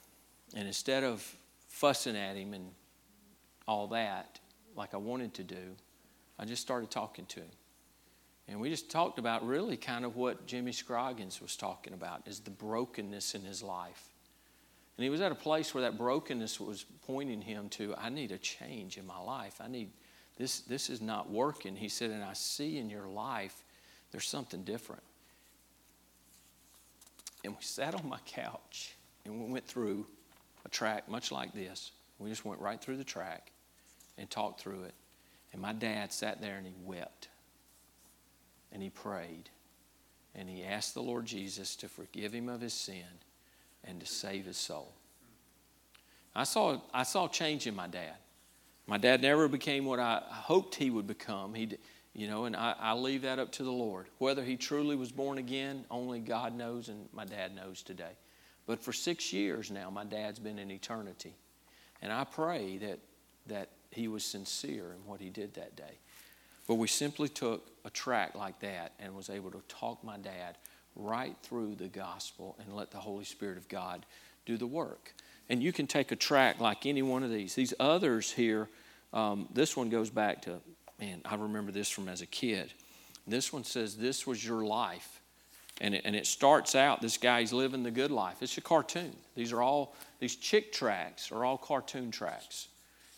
[0.55, 1.35] And instead of
[1.67, 2.71] fussing at him and
[3.67, 4.39] all that,
[4.75, 5.75] like I wanted to do,
[6.39, 7.51] I just started talking to him.
[8.47, 12.39] And we just talked about really kind of what Jimmy Scroggins was talking about is
[12.39, 14.09] the brokenness in his life.
[14.97, 18.31] And he was at a place where that brokenness was pointing him to, I need
[18.31, 19.59] a change in my life.
[19.59, 19.89] I need
[20.37, 21.75] this this is not working.
[21.75, 23.63] He said, and I see in your life
[24.11, 25.03] there's something different.
[27.43, 30.05] And we sat on my couch and we went through
[30.65, 31.91] a tract much like this.
[32.19, 33.51] We just went right through the tract
[34.17, 34.93] and talked through it.
[35.51, 37.27] And my dad sat there and he wept.
[38.71, 39.49] And he prayed.
[40.35, 43.05] And he asked the Lord Jesus to forgive him of his sin
[43.83, 44.93] and to save his soul.
[46.35, 48.15] I saw, I saw change in my dad.
[48.87, 51.53] My dad never became what I hoped he would become.
[51.53, 51.77] He,
[52.15, 54.07] you know, and I, I leave that up to the Lord.
[54.19, 58.11] Whether he truly was born again, only God knows, and my dad knows today.
[58.65, 61.35] But for six years now, my dad's been in eternity.
[62.01, 62.99] And I pray that,
[63.47, 65.99] that he was sincere in what he did that day.
[66.67, 70.57] But we simply took a tract like that and was able to talk my dad
[70.95, 74.05] right through the gospel and let the Holy Spirit of God
[74.45, 75.13] do the work.
[75.49, 77.55] And you can take a tract like any one of these.
[77.55, 78.69] These others here,
[79.11, 80.61] um, this one goes back to
[81.03, 82.71] Man, I remember this from as a kid.
[83.27, 85.19] This one says, This was your life.
[85.81, 88.37] And it, and it starts out, this guy's living the good life.
[88.41, 89.13] It's a cartoon.
[89.35, 92.67] These are all, these Chick tracts are all cartoon tracks.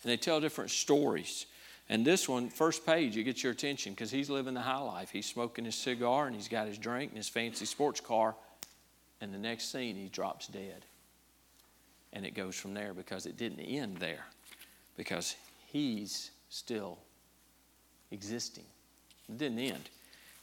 [0.02, 1.46] And they tell different stories.
[1.88, 5.10] And this one, first page, it gets your attention because he's living the high life.
[5.10, 8.34] He's smoking his cigar and he's got his drink and his fancy sports car.
[9.20, 10.84] And the next scene, he drops dead.
[12.12, 14.24] And it goes from there because it didn't end there
[14.96, 16.98] because he's still
[18.16, 18.64] existing.
[19.28, 19.90] It didn't end.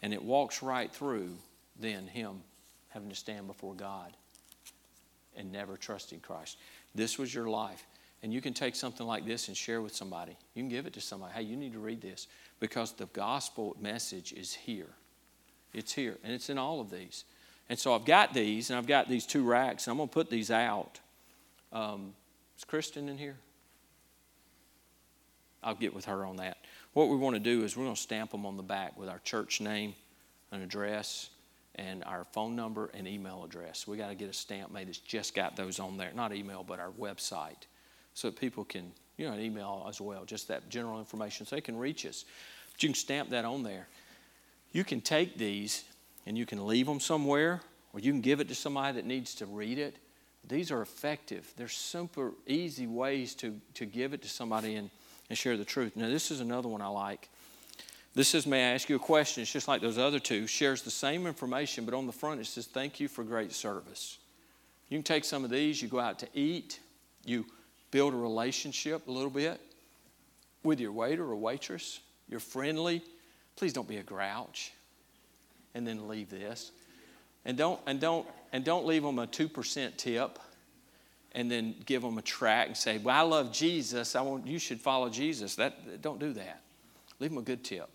[0.02, 1.32] And it walks right through
[1.80, 2.42] then him
[2.90, 4.16] having to stand before God
[5.36, 6.58] and never trusting Christ.
[6.94, 7.84] This was your life.
[8.22, 10.38] And you can take something like this and share with somebody.
[10.54, 11.34] You can give it to somebody.
[11.34, 12.28] Hey, you need to read this
[12.60, 14.90] because the gospel message is here.
[15.74, 17.26] It's here, and it's in all of these.
[17.68, 20.14] And so I've got these, and I've got these two racks, and I'm going to
[20.14, 21.00] put these out.
[21.74, 22.14] Um,
[22.58, 23.38] is Kristen in here?
[25.64, 26.58] I'll get with her on that.
[26.94, 29.10] What we want to do is we're going to stamp them on the back with
[29.10, 29.96] our church name,
[30.52, 31.30] an address,
[31.76, 33.88] and our phone number and email address.
[33.88, 36.12] We got to get a stamp made that's just got those on there.
[36.14, 37.66] Not email, but our website.
[38.14, 41.62] So that people can, you know, email as well, just that general information so they
[41.62, 42.26] can reach us.
[42.72, 43.88] But you can stamp that on there.
[44.72, 45.84] You can take these
[46.28, 47.62] and you can leave them somewhere
[47.92, 49.96] or you can give it to somebody that needs to read it.
[50.48, 51.52] These are effective.
[51.58, 54.92] They're super easy ways to, to give it to somebody and,
[55.34, 55.96] and share the truth.
[55.96, 57.28] Now, this is another one I like.
[58.14, 59.42] This is, may I ask you a question?
[59.42, 60.46] It's just like those other two.
[60.46, 64.20] Shares the same information, but on the front it says, Thank you for great service.
[64.90, 66.80] You can take some of these, you go out to eat,
[67.26, 67.48] you
[67.90, 69.60] build a relationship a little bit
[70.62, 72.00] with your waiter or waitress.
[72.30, 73.02] You're friendly.
[73.56, 74.72] Please don't be a grouch.
[75.74, 76.72] And then leave this.
[77.44, 80.38] And don't, and don't, and don't leave them a 2% tip
[81.36, 84.16] and then give them a tract and say, Well, I love Jesus.
[84.16, 85.56] I want you should follow Jesus.
[85.56, 86.62] That don't do that.
[87.20, 87.90] Leave them a good tip.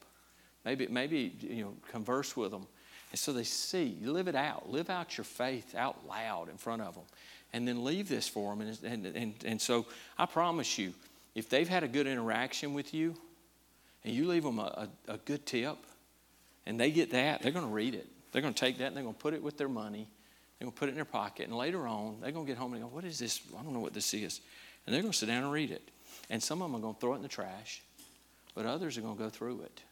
[0.65, 2.67] Maybe, maybe you know, converse with them.
[3.11, 4.71] And so they see, live it out.
[4.71, 7.05] Live out your faith out loud in front of them.
[7.53, 8.61] And then leave this for them.
[8.61, 9.87] And, and, and, and so
[10.19, 10.93] I promise you,
[11.35, 13.15] if they've had a good interaction with you
[14.05, 15.79] and you leave them a, a, a good tip
[16.67, 18.07] and they get that, they're going to read it.
[18.33, 20.09] They're going to take that and they're going to put it with their money.
[20.59, 21.47] They're going to put it in their pocket.
[21.47, 23.41] And later on, they're going to get home and go, What is this?
[23.59, 24.41] I don't know what this is.
[24.87, 25.91] And they're going to sit down and read it.
[26.31, 27.83] And some of them are going to throw it in the trash,
[28.55, 29.83] but others are going to go through it.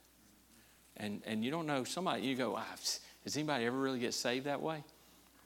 [0.97, 2.65] And, and you don't know, somebody, you go, ah,
[3.25, 4.83] does anybody ever really get saved that way?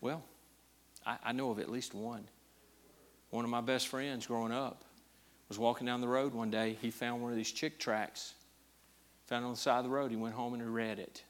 [0.00, 0.22] Well,
[1.04, 2.24] I, I know of at least one.
[3.30, 4.84] One of my best friends growing up
[5.48, 6.76] was walking down the road one day.
[6.80, 8.34] He found one of these Chick tracts,
[9.26, 10.10] found it on the side of the road.
[10.10, 11.22] He went home and he read it.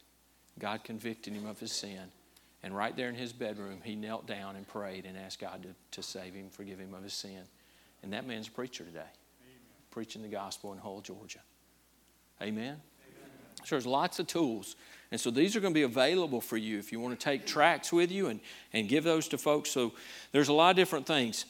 [0.59, 2.11] God convicted him of his sin.
[2.63, 5.69] And right there in his bedroom, he knelt down and prayed and asked God to,
[5.99, 7.41] to save him, forgive him of his sin.
[8.03, 9.59] And that man's a preacher today, Amen.
[9.89, 11.39] preaching the gospel in Hull, Georgia.
[12.41, 12.77] Amen.
[13.63, 14.75] So there's lots of tools.
[15.11, 17.45] And so these are going to be available for you if you want to take
[17.45, 18.39] tracts with you and,
[18.73, 19.69] and give those to folks.
[19.69, 19.91] So
[20.31, 21.45] there's a lot of different things.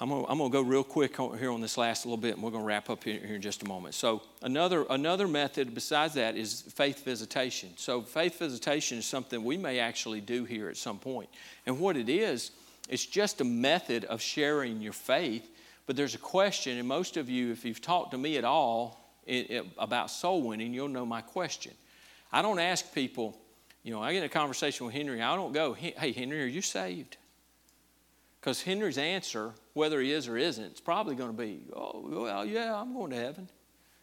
[0.00, 2.50] I'm to, I'm to go real quick here on this last little bit, and we're
[2.50, 3.94] going to wrap up here, here in just a moment.
[3.94, 7.70] So another, another method besides that is faith visitation.
[7.76, 11.28] So faith visitation is something we may actually do here at some point.
[11.66, 12.50] And what it is,
[12.88, 15.48] it's just a method of sharing your faith.
[15.86, 19.00] But there's a question, and most of you, if you've talked to me at all,
[19.26, 21.72] it, it, about soul winning, you'll know my question.
[22.32, 23.38] I don't ask people,
[23.84, 26.46] you know, I get in a conversation with Henry, I don't go, hey, Henry, are
[26.46, 27.16] you saved?
[28.44, 32.44] Because Henry's answer, whether he is or isn't, it's probably going to be, oh, well,
[32.44, 33.48] yeah, I'm going to heaven.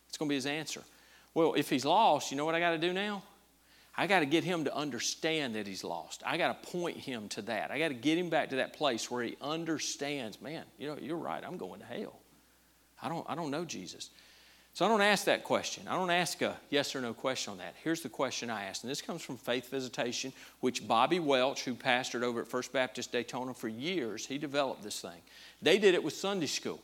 [0.09, 0.81] It's going to be his answer.
[1.35, 3.21] Well, if he's lost, you know what I got to do now?
[3.95, 6.23] I got to get him to understand that he's lost.
[6.25, 7.69] I got to point him to that.
[7.69, 10.97] I got to get him back to that place where he understands, man, you know,
[10.99, 12.19] you're right, I'm going to hell.
[12.99, 14.09] I don't, I don't know Jesus.
[14.73, 15.85] So I don't ask that question.
[15.87, 17.75] I don't ask a yes or no question on that.
[17.83, 21.75] Here's the question I ask, and this comes from Faith Visitation, which Bobby Welch, who
[21.75, 25.21] pastored over at First Baptist Daytona for years, he developed this thing.
[25.61, 26.79] They did it with Sunday school.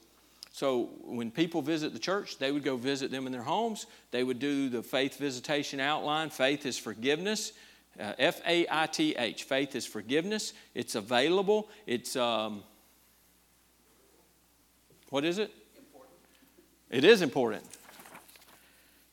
[0.51, 3.85] So when people visit the church, they would go visit them in their homes.
[4.11, 6.29] They would do the faith visitation outline.
[6.29, 7.53] Faith is forgiveness.
[7.99, 9.43] Uh, F A I T H.
[9.43, 10.53] Faith is forgiveness.
[10.75, 11.69] It's available.
[11.85, 12.63] It's, um,
[15.09, 15.51] what is it?
[15.77, 16.15] Important.
[16.89, 17.63] It is important.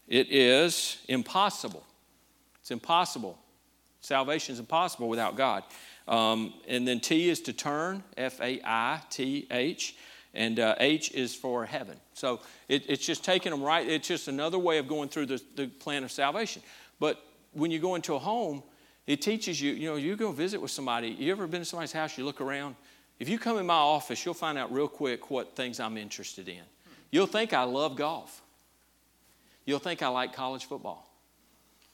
[0.08, 1.84] It is impossible.
[2.60, 3.38] It's impossible.
[4.00, 5.64] Salvation is impossible without God.
[6.06, 9.96] Um, and then T is to turn, F A I T H,
[10.34, 11.96] and uh, H is for heaven.
[12.12, 13.88] So it, it's just taking them right.
[13.88, 16.60] It's just another way of going through the, the plan of salvation.
[17.00, 18.62] But when you go into a home,
[19.06, 21.08] it teaches you, you know, you go visit with somebody.
[21.08, 22.76] You ever been to somebody's house, you look around?
[23.18, 26.48] If you come in my office, you'll find out real quick what things I'm interested
[26.48, 26.62] in.
[27.10, 28.42] You'll think I love golf.
[29.64, 31.10] You'll think I like college football.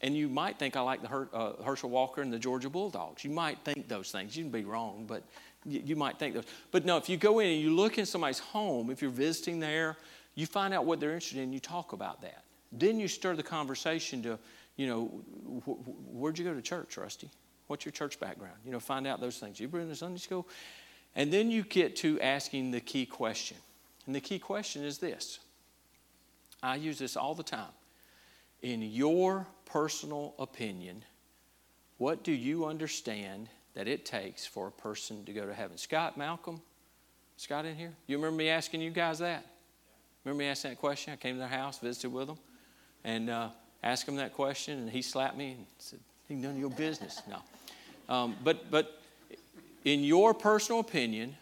[0.03, 3.23] And you might think I like the Her, uh, Herschel Walker and the Georgia Bulldogs.
[3.23, 4.37] You might think those things.
[4.37, 5.23] You can be wrong, but
[5.67, 6.47] you, you might think those.
[6.71, 9.61] But no, if you go in and you look in somebody's home, if you're visiting
[9.61, 9.99] there,
[10.35, 12.45] you find out what they're interested in, you talk about that.
[12.73, 14.39] Then you stir the conversation to,
[14.77, 15.05] you know,
[15.67, 17.31] wh- where'd you go to church, Rusty?
[17.67, 18.57] What's your church background?
[18.65, 19.61] You know, find out those things.
[19.61, 20.49] You been to Sunday school?
[21.15, 23.57] And then you get to asking the key question.
[24.07, 25.41] And the key question is this
[26.63, 27.73] I use this all the time.
[28.63, 31.05] In your personal opinion,
[31.99, 35.79] what do you understand that it takes for a person to go to heaven?
[35.79, 36.61] Scott, Malcolm,
[37.37, 37.93] Scott in here?
[38.07, 39.47] You remember me asking you guys that?
[40.25, 41.13] Remember me asking that question?
[41.13, 42.39] I came to their house, visited with them,
[43.05, 43.49] and uh,
[43.83, 47.23] asked him that question, and he slapped me and said, None of your business.
[47.29, 48.15] No.
[48.15, 49.01] Um, but, but
[49.85, 51.37] in your personal opinion,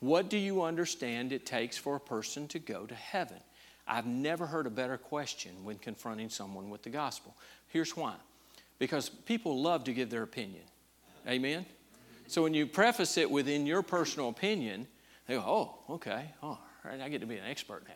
[0.00, 3.38] what do you understand it takes for a person to go to heaven?
[3.86, 7.36] I've never heard a better question when confronting someone with the gospel.
[7.68, 8.14] Here's why
[8.78, 10.64] because people love to give their opinion.
[11.28, 11.64] Amen?
[12.26, 14.86] So when you preface it within your personal opinion,
[15.26, 17.94] they go, oh, okay, oh, right, I get to be an expert now.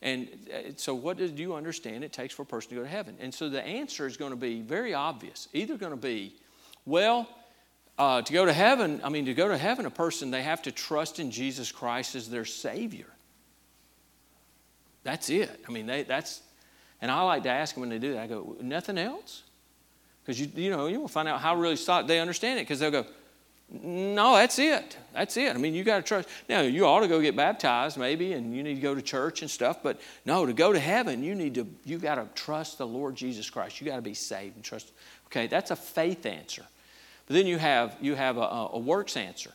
[0.00, 2.88] And uh, so, what do you understand it takes for a person to go to
[2.88, 3.16] heaven?
[3.18, 5.48] And so, the answer is going to be very obvious.
[5.52, 6.36] Either going to be,
[6.86, 7.28] well,
[7.98, 10.62] uh, to go to heaven, I mean, to go to heaven, a person, they have
[10.62, 13.08] to trust in Jesus Christ as their Savior.
[15.02, 15.64] That's it.
[15.66, 16.42] I mean, they, that's,
[17.00, 19.42] and I like to ask them when they do that, I go, nothing else?
[20.22, 21.76] Because you, you know, you will find out how really
[22.06, 23.06] they understand it because they'll go,
[23.70, 24.96] no, that's it.
[25.12, 25.54] That's it.
[25.54, 26.28] I mean, you got to trust.
[26.48, 29.42] Now, you ought to go get baptized, maybe, and you need to go to church
[29.42, 29.82] and stuff.
[29.82, 31.66] But no, to go to heaven, you need to.
[31.84, 33.78] You got to trust the Lord Jesus Christ.
[33.78, 34.90] You got to be saved and trust.
[35.26, 36.64] Okay, that's a faith answer.
[37.26, 39.52] But then you have you have a, a works answer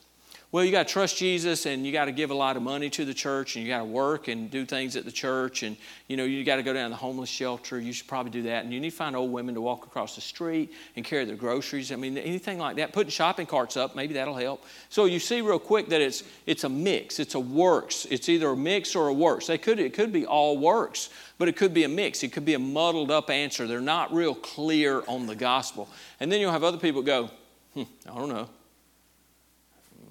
[0.53, 2.87] well, you got to trust Jesus and you got to give a lot of money
[2.91, 5.75] to the church and you got to work and do things at the church and
[6.07, 7.79] you know you got to go down to the homeless shelter.
[7.79, 8.63] You should probably do that.
[8.63, 11.35] And you need to find old women to walk across the street and carry their
[11.35, 11.91] groceries.
[11.91, 12.93] I mean, anything like that.
[12.93, 14.63] Putting shopping carts up, maybe that'll help.
[14.89, 17.19] So you see real quick that it's it's a mix.
[17.19, 18.05] It's a works.
[18.11, 19.47] It's either a mix or a works.
[19.47, 22.21] They could it could be all works, but it could be a mix.
[22.21, 23.65] It could be a muddled up answer.
[23.65, 25.89] They're not real clear on the gospel.
[26.19, 27.31] And then you'll have other people go,
[27.73, 28.49] hmm, I don't know.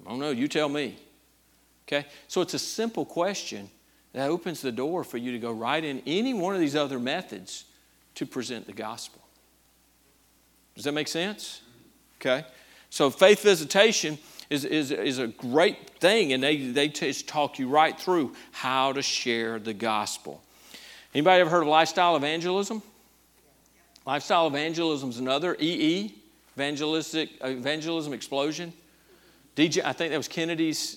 [0.05, 0.97] I don't know, you tell me.
[1.87, 2.05] Okay?
[2.27, 3.69] So it's a simple question
[4.13, 6.99] that opens the door for you to go right in any one of these other
[6.99, 7.65] methods
[8.15, 9.21] to present the gospel.
[10.75, 11.61] Does that make sense?
[12.19, 12.45] Okay?
[12.89, 14.17] So faith visitation
[14.49, 18.93] is, is, is a great thing, and they, they just talk you right through how
[18.93, 20.41] to share the gospel.
[21.13, 22.81] Anybody ever heard of lifestyle evangelism?
[24.05, 26.13] Lifestyle evangelism is another EE,
[26.55, 28.73] evangelistic, evangelism explosion.
[29.55, 30.95] DJ, I think that was Kennedy's,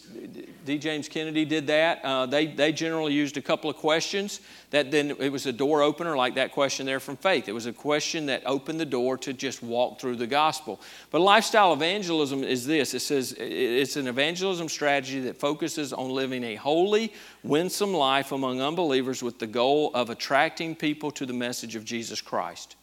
[0.64, 0.78] D.
[0.78, 2.02] James Kennedy did that.
[2.02, 4.40] Uh, they, they generally used a couple of questions
[4.70, 7.50] that then it was a door opener, like that question there from faith.
[7.50, 10.80] It was a question that opened the door to just walk through the gospel.
[11.10, 16.42] But lifestyle evangelism is this it says it's an evangelism strategy that focuses on living
[16.42, 21.76] a holy, winsome life among unbelievers with the goal of attracting people to the message
[21.76, 22.76] of Jesus Christ.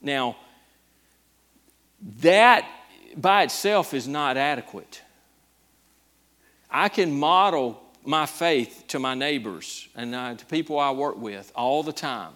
[0.00, 0.36] Now,
[2.20, 2.64] that
[3.16, 5.02] by itself is not adequate.
[6.70, 11.50] I can model my faith to my neighbors and uh, to people I work with
[11.54, 12.32] all the time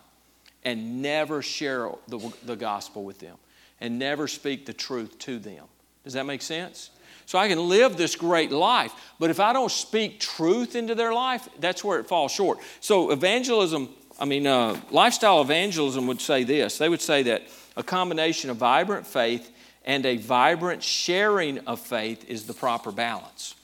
[0.65, 3.37] and never share the, the gospel with them
[3.81, 5.65] and never speak the truth to them.
[6.05, 6.91] Does that make sense?
[7.27, 11.13] So I can live this great life, but if I don't speak truth into their
[11.13, 12.59] life, that's where it falls short.
[12.81, 17.43] So evangelism, I mean, uh, lifestyle evangelism would say this they would say that
[17.77, 19.53] a combination of vibrant faith
[19.89, 23.55] and a vibrant sharing of faith is the proper balance.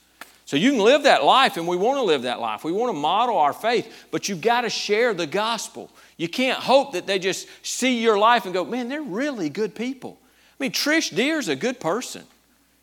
[0.45, 2.63] So you can live that life, and we want to live that life.
[2.63, 5.89] We want to model our faith, but you've got to share the gospel.
[6.17, 9.75] You can't hope that they just see your life and go, man, they're really good
[9.75, 10.17] people.
[10.59, 12.23] I mean, Trish Deer's a good person.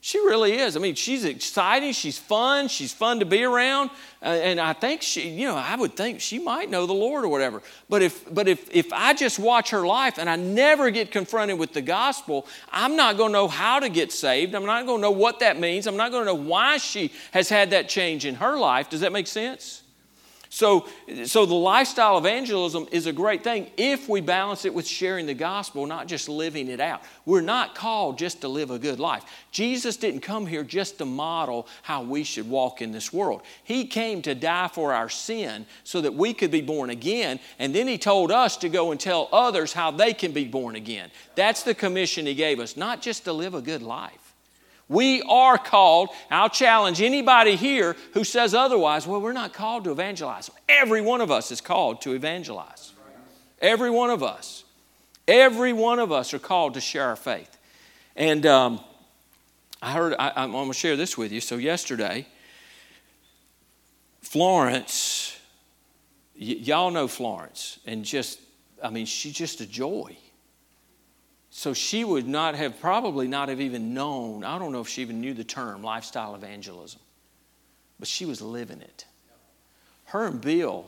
[0.05, 0.77] She really is.
[0.77, 1.93] I mean, she's exciting.
[1.93, 2.67] She's fun.
[2.67, 3.91] She's fun to be around.
[4.21, 7.25] Uh, and I think she, you know, I would think she might know the Lord
[7.25, 7.63] or whatever.
[7.89, 11.57] But if, but if, if I just watch her life and I never get confronted
[11.57, 14.57] with the gospel, I'm not going to know how to get saved.
[14.57, 15.87] I'm not going to know what that means.
[15.87, 18.91] I'm not going to know why she has had that change in her life.
[18.91, 19.82] Does that make sense?
[20.55, 20.87] So,
[21.25, 25.33] so the lifestyle evangelism is a great thing if we balance it with sharing the
[25.33, 27.01] gospel, not just living it out.
[27.25, 29.25] We're not called just to live a good life.
[29.51, 33.41] Jesus didn't come here just to model how we should walk in this world.
[33.65, 37.75] He came to die for our sin so that we could be born again, and
[37.75, 41.11] then He told us to go and tell others how they can be born again.
[41.35, 44.22] That's the commission He gave us, not just to live a good life.
[44.93, 46.11] We are called.
[46.31, 49.07] I'll challenge anybody here who says otherwise.
[49.07, 50.51] Well, we're not called to evangelize.
[50.69, 52.93] Every one of us is called to evangelize.
[53.59, 54.65] Every one of us.
[55.27, 57.57] Every one of us are called to share our faith.
[58.17, 58.81] And um,
[59.81, 61.41] I heard, I, am going to share this with you.
[61.41, 62.27] So, yesterday,
[64.21, 65.39] Florence,
[66.39, 68.41] y- y'all know Florence, and just,
[68.83, 70.19] I mean, she's just a joy.
[71.55, 75.03] So she would not have, probably not have even known, I don't know if she
[75.03, 76.99] even knew the term lifestyle evangelism,
[78.01, 79.05] but she was living it.
[80.07, 80.87] Her and Bill,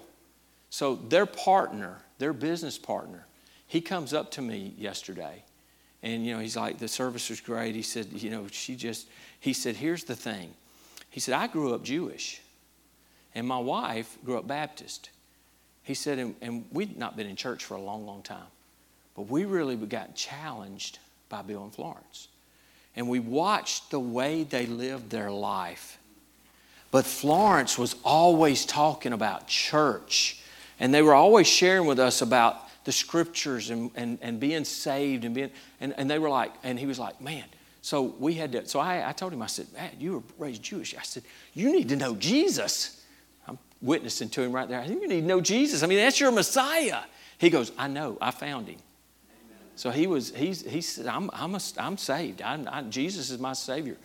[0.71, 3.27] so their partner, their business partner,
[3.67, 5.45] he comes up to me yesterday
[6.03, 7.75] and, you know, he's like, the service was great.
[7.75, 9.07] He said, you know, she just,
[9.41, 10.55] he said, here's the thing.
[11.11, 12.41] He said, I grew up Jewish
[13.35, 15.11] and my wife grew up Baptist.
[15.83, 18.47] He said, and, and we'd not been in church for a long, long time.
[19.15, 20.99] But we really got challenged
[21.29, 22.29] by Bill and Florence.
[22.97, 25.99] And we watched the way they lived their life.
[26.91, 30.41] But Florence was always talking about church
[30.79, 35.25] And they were always sharing with us about the scriptures and, and, and being saved
[35.25, 35.51] and being,
[35.81, 37.45] and, and they were like, and he was like, man,
[37.81, 40.63] so we had to, so I, I told him, I said, man, you were raised
[40.63, 40.95] Jewish.
[40.97, 41.23] I said,
[41.55, 43.03] you need to know Jesus.
[43.47, 44.81] I'm witnessing to him right there.
[44.81, 45.83] I think you need to know Jesus.
[45.83, 47.01] I mean, that's your Messiah.
[47.39, 48.79] He goes, I know, I found him.
[49.77, 52.43] So he was, he's, he said, I'm, I'm, a, I'm saved.
[52.43, 53.97] I'm, I, Jesus is my Savior.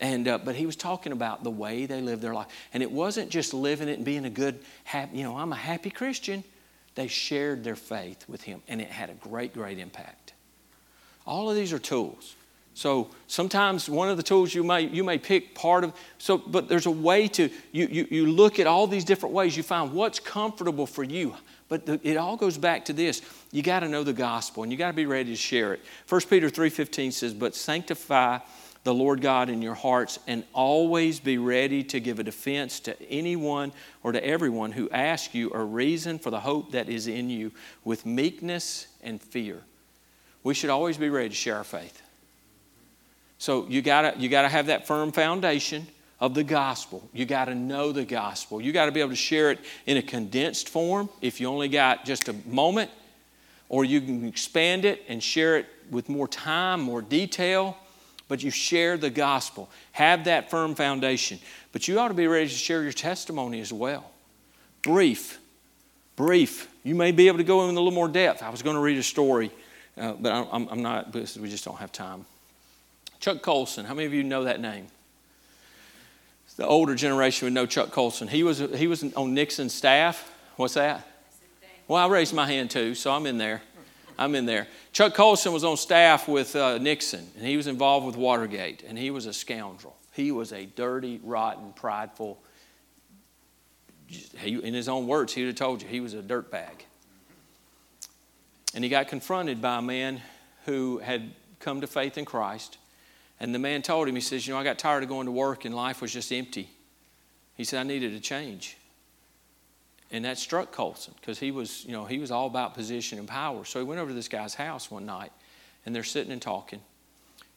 [0.00, 2.46] And, uh, but he was talking about the way they lived their life.
[2.72, 5.56] And it wasn't just living it and being a good, happy, you know, I'm a
[5.56, 6.44] happy Christian.
[6.94, 10.32] They shared their faith with him, and it had a great, great impact.
[11.26, 12.34] All of these are tools.
[12.74, 16.68] So sometimes one of the tools you may, you may pick part of, so, but
[16.68, 19.92] there's a way to, you, you, you look at all these different ways, you find
[19.92, 21.34] what's comfortable for you.
[21.68, 23.20] But the, it all goes back to this.
[23.52, 25.80] You got to know the gospel and you got to be ready to share it.
[26.08, 28.38] 1 Peter 3.15 says, but sanctify
[28.84, 33.02] the Lord God in your hearts and always be ready to give a defense to
[33.10, 37.28] anyone or to everyone who asks you a reason for the hope that is in
[37.28, 37.52] you
[37.84, 39.60] with meekness and fear.
[40.42, 42.00] We should always be ready to share our faith.
[43.38, 45.86] So you gotta, you gotta have that firm foundation
[46.20, 47.08] of the gospel.
[47.12, 48.60] You got to know the gospel.
[48.60, 51.68] You got to be able to share it in a condensed form if you only
[51.68, 52.90] got just a moment,
[53.68, 57.76] or you can expand it and share it with more time, more detail.
[58.26, 59.70] But you share the gospel.
[59.92, 61.38] Have that firm foundation.
[61.72, 64.10] But you ought to be ready to share your testimony as well.
[64.82, 65.38] Brief.
[66.14, 66.68] Brief.
[66.84, 68.42] You may be able to go in a little more depth.
[68.42, 69.50] I was going to read a story,
[69.96, 72.26] uh, but I'm, I'm not, we just don't have time.
[73.20, 74.88] Chuck Colson, how many of you know that name?
[76.58, 78.26] The older generation would know Chuck Colson.
[78.26, 80.30] He was, he was on Nixon's staff.
[80.56, 81.06] What's that?
[81.86, 83.62] Well, I raised my hand too, so I'm in there.
[84.18, 84.66] I'm in there.
[84.92, 88.98] Chuck Colson was on staff with uh, Nixon, and he was involved with Watergate, and
[88.98, 89.96] he was a scoundrel.
[90.12, 92.42] He was a dirty, rotten, prideful.
[94.08, 96.82] He, in his own words, he would have told you he was a dirtbag.
[98.74, 100.20] And he got confronted by a man
[100.66, 101.30] who had
[101.60, 102.78] come to faith in Christ
[103.40, 105.32] and the man told him, he says, You know, I got tired of going to
[105.32, 106.68] work and life was just empty.
[107.56, 108.76] He said, I needed a change.
[110.10, 113.28] And that struck Colson because he was, you know, he was all about position and
[113.28, 113.64] power.
[113.64, 115.32] So he went over to this guy's house one night
[115.84, 116.80] and they're sitting and talking.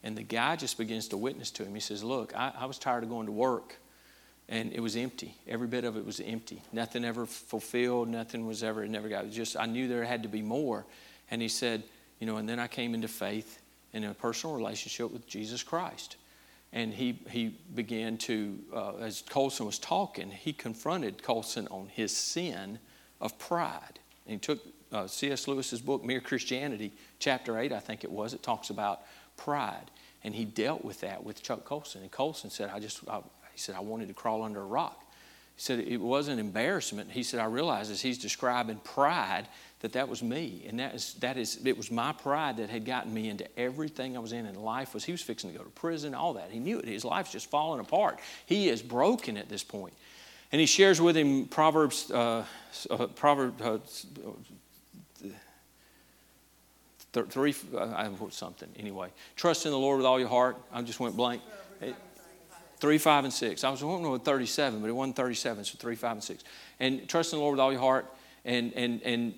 [0.04, 1.74] And the guy just begins to witness to him.
[1.74, 3.76] He says, Look, I, I was tired of going to work
[4.50, 5.36] and it was empty.
[5.48, 6.62] Every bit of it was empty.
[6.74, 8.10] Nothing ever fulfilled.
[8.10, 10.86] Nothing was ever, it never got, just, I knew there had to be more.
[11.32, 11.84] And he said,
[12.20, 13.61] You know, and then I came into faith
[13.94, 16.18] in a personal relationship with Jesus Christ.
[16.74, 22.16] And he, he began to, uh, as Colson was talking, he confronted Colson on his
[22.16, 22.80] sin
[23.20, 24.00] of pride.
[24.26, 24.60] And he took
[24.92, 25.48] uh, C.S.
[25.48, 29.02] Lewis's book, Mere Christianity, chapter 8, I think it was, it talks about
[29.36, 29.92] pride.
[30.24, 32.02] And he dealt with that with Chuck Colson.
[32.04, 33.18] And Colson said, I just, I,
[33.52, 35.04] he said, I wanted to crawl under a rock.
[35.62, 37.12] He said, it wasn't embarrassment.
[37.12, 39.48] He said, I realized as he's describing pride,
[39.82, 40.66] that that was me.
[40.68, 44.18] And that is, that is, it was my pride that had gotten me into everything
[44.18, 44.48] I was in.
[44.48, 46.50] And life was, he was fixing to go to prison, all that.
[46.50, 46.86] He knew it.
[46.86, 48.18] His life's just falling apart.
[48.48, 49.94] He is broken at this point.
[50.52, 52.44] And he shares with him Proverbs, uh,
[52.90, 53.78] uh, Proverbs, uh,
[57.30, 59.10] three, uh, I wrote something anyway.
[59.36, 60.58] Trust in the Lord with all your heart.
[60.74, 61.44] I just went blank.
[62.82, 63.64] Three, five, and six.
[63.64, 66.44] I was wanting with 37, but it wasn't 37, so three, five, and six.
[66.80, 68.12] And trust in the Lord with all your heart
[68.44, 69.36] and, and, and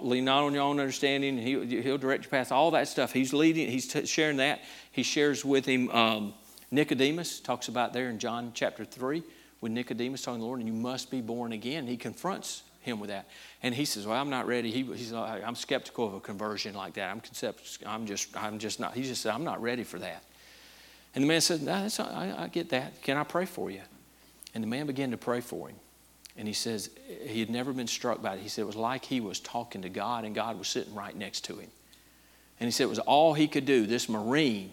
[0.00, 1.36] lean not on your own understanding.
[1.38, 2.52] He, he'll direct your path.
[2.52, 3.12] All that stuff.
[3.12, 3.68] He's leading.
[3.68, 4.60] He's t- sharing that.
[4.92, 6.34] He shares with him um,
[6.70, 7.40] Nicodemus.
[7.40, 9.24] Talks about there in John chapter three
[9.60, 11.88] with Nicodemus talking to the Lord, and you must be born again.
[11.88, 13.28] He confronts him with that,
[13.64, 16.76] and he says, "Well, I'm not ready." He, he's like, "I'm skeptical of a conversion
[16.76, 17.10] like that.
[17.10, 20.22] I'm concept, I'm just, I'm just not." He just said, "I'm not ready for that."
[21.14, 23.02] And the man said, no, I, I get that.
[23.02, 23.82] Can I pray for you?"
[24.54, 25.76] And the man began to pray for him.
[26.36, 26.90] And he says
[27.26, 28.40] he had never been struck by it.
[28.40, 31.14] He said it was like he was talking to God and God was sitting right
[31.14, 31.68] next to him.
[32.58, 33.86] And he said it was all he could do.
[33.86, 34.70] This Marine,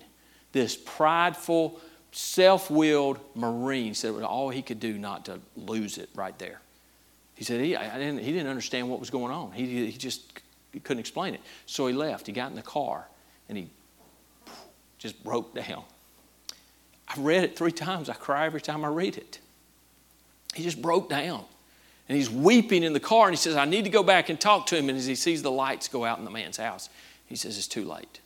[0.51, 1.79] this prideful,
[2.11, 6.37] self willed Marine, said it was all he could do not to lose it right
[6.39, 6.61] there.
[7.35, 9.51] He said he, didn't, he didn't understand what was going on.
[9.51, 11.41] He, he just he couldn't explain it.
[11.65, 12.27] So he left.
[12.27, 13.07] He got in the car
[13.47, 13.69] and he
[14.97, 15.83] just broke down.
[17.09, 18.09] I read it three times.
[18.09, 19.39] I cry every time I read it.
[20.53, 21.43] He just broke down.
[22.07, 24.39] And he's weeping in the car and he says, I need to go back and
[24.39, 24.89] talk to him.
[24.89, 26.89] And as he sees the lights go out in the man's house,
[27.27, 28.19] he says, It's too late.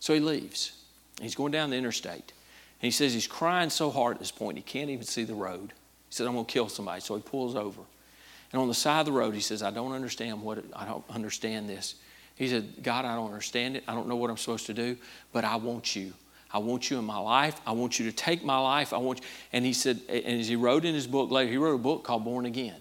[0.00, 0.72] So he leaves.
[1.20, 2.32] He's going down the interstate.
[2.80, 5.34] And he says he's crying so hard at this point, he can't even see the
[5.34, 5.72] road.
[6.08, 7.00] He said, I'm going to kill somebody.
[7.00, 7.82] So he pulls over.
[8.52, 11.04] And on the side of the road, he says, I don't understand what, I don't
[11.10, 11.94] understand this.
[12.34, 13.84] He said, God, I don't understand it.
[13.86, 14.96] I don't know what I'm supposed to do,
[15.30, 16.14] but I want you.
[16.52, 17.60] I want you in my life.
[17.66, 18.92] I want you to take my life.
[18.92, 19.26] I want you.
[19.52, 22.04] And he said, and as he wrote in his book later, he wrote a book
[22.04, 22.80] called Born Again.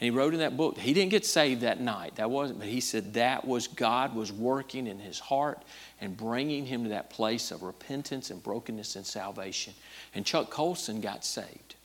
[0.00, 2.16] And he wrote in that book, he didn't get saved that night.
[2.16, 5.62] That wasn't, but he said that was God was working in his heart
[6.00, 9.72] and bringing him to that place of repentance and brokenness and salvation.
[10.12, 11.76] And Chuck Colson got saved,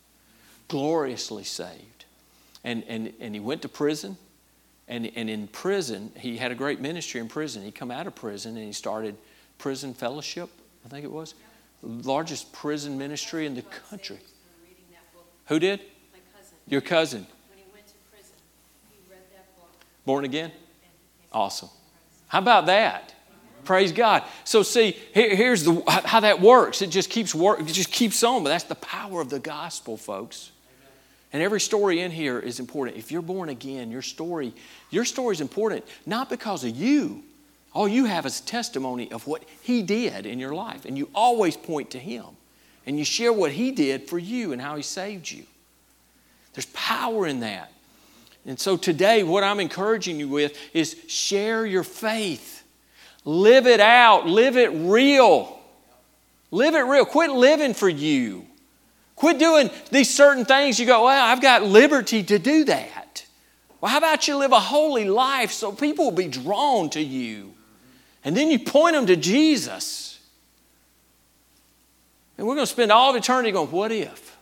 [0.68, 2.06] gloriously saved.
[2.64, 4.18] And, and, and he went to prison.
[4.88, 7.62] And, and in prison, he had a great ministry in prison.
[7.64, 9.16] He come out of prison and he started
[9.60, 10.50] prison fellowship,
[10.86, 11.34] I think it was.
[11.82, 14.20] Largest prison ministry in the country.
[15.48, 15.80] Who did?
[15.80, 16.58] Cousin.
[16.68, 17.28] Your cousin.
[17.50, 18.36] When he went to prison,
[18.90, 19.70] he read that book.
[20.06, 20.52] Born again?
[21.32, 21.70] Awesome.
[22.28, 23.14] How about that?
[23.66, 24.24] Praise God.
[24.44, 26.82] So see, here, here's the, how that works.
[26.82, 27.60] It just keeps work.
[27.60, 28.44] It just keeps on.
[28.44, 30.52] But that's the power of the gospel, folks.
[31.32, 32.98] And every story in here is important.
[32.98, 34.54] If you're born again, your story,
[34.90, 37.24] your story is important not because of you.
[37.74, 41.56] All you have is testimony of what He did in your life, and you always
[41.56, 42.26] point to Him,
[42.86, 45.44] and you share what He did for you and how He saved you.
[46.54, 47.72] There's power in that.
[48.46, 52.64] And so today, what I'm encouraging you with is share your faith.
[53.26, 54.26] Live it out.
[54.26, 55.60] Live it real.
[56.50, 57.06] Live it real.
[57.06, 58.46] Quit living for you.
[59.16, 60.80] Quit doing these certain things.
[60.80, 63.26] You go, well, I've got liberty to do that.
[63.82, 67.54] Well, how about you live a holy life so people will be drawn to you?
[68.30, 70.20] And then you point them to Jesus.
[72.38, 74.38] And we're going to spend all of eternity going, what if?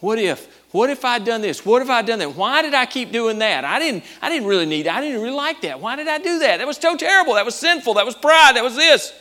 [0.00, 0.46] What if?
[0.70, 1.64] What if I'd done this?
[1.64, 2.36] What if I'd done that?
[2.36, 3.64] Why did I keep doing that?
[3.64, 4.96] I didn't, I didn't really need that.
[4.96, 5.80] I didn't really like that.
[5.80, 6.58] Why did I do that?
[6.58, 7.32] That was so terrible.
[7.32, 7.94] That was sinful.
[7.94, 8.52] That was pride.
[8.54, 9.14] That was this.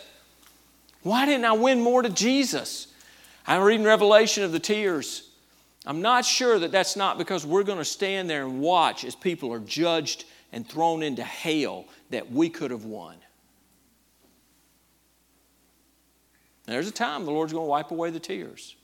[1.03, 2.87] Why didn't I win more to Jesus?
[3.47, 5.29] I'm reading Revelation of the tears.
[5.85, 9.15] I'm not sure that that's not because we're going to stand there and watch as
[9.15, 13.15] people are judged and thrown into hell that we could have won.
[16.65, 18.75] There's a time the Lord's going to wipe away the tears.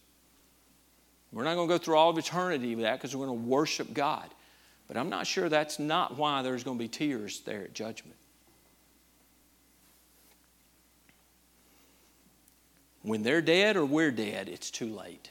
[1.31, 3.47] We're not going to go through all of eternity with that because we're going to
[3.47, 4.29] worship God.
[4.87, 8.17] But I'm not sure that's not why there's going to be tears there at judgment.
[13.03, 15.29] When they're dead or we're dead, it's too late.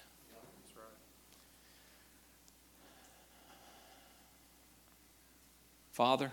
[5.93, 6.31] Father,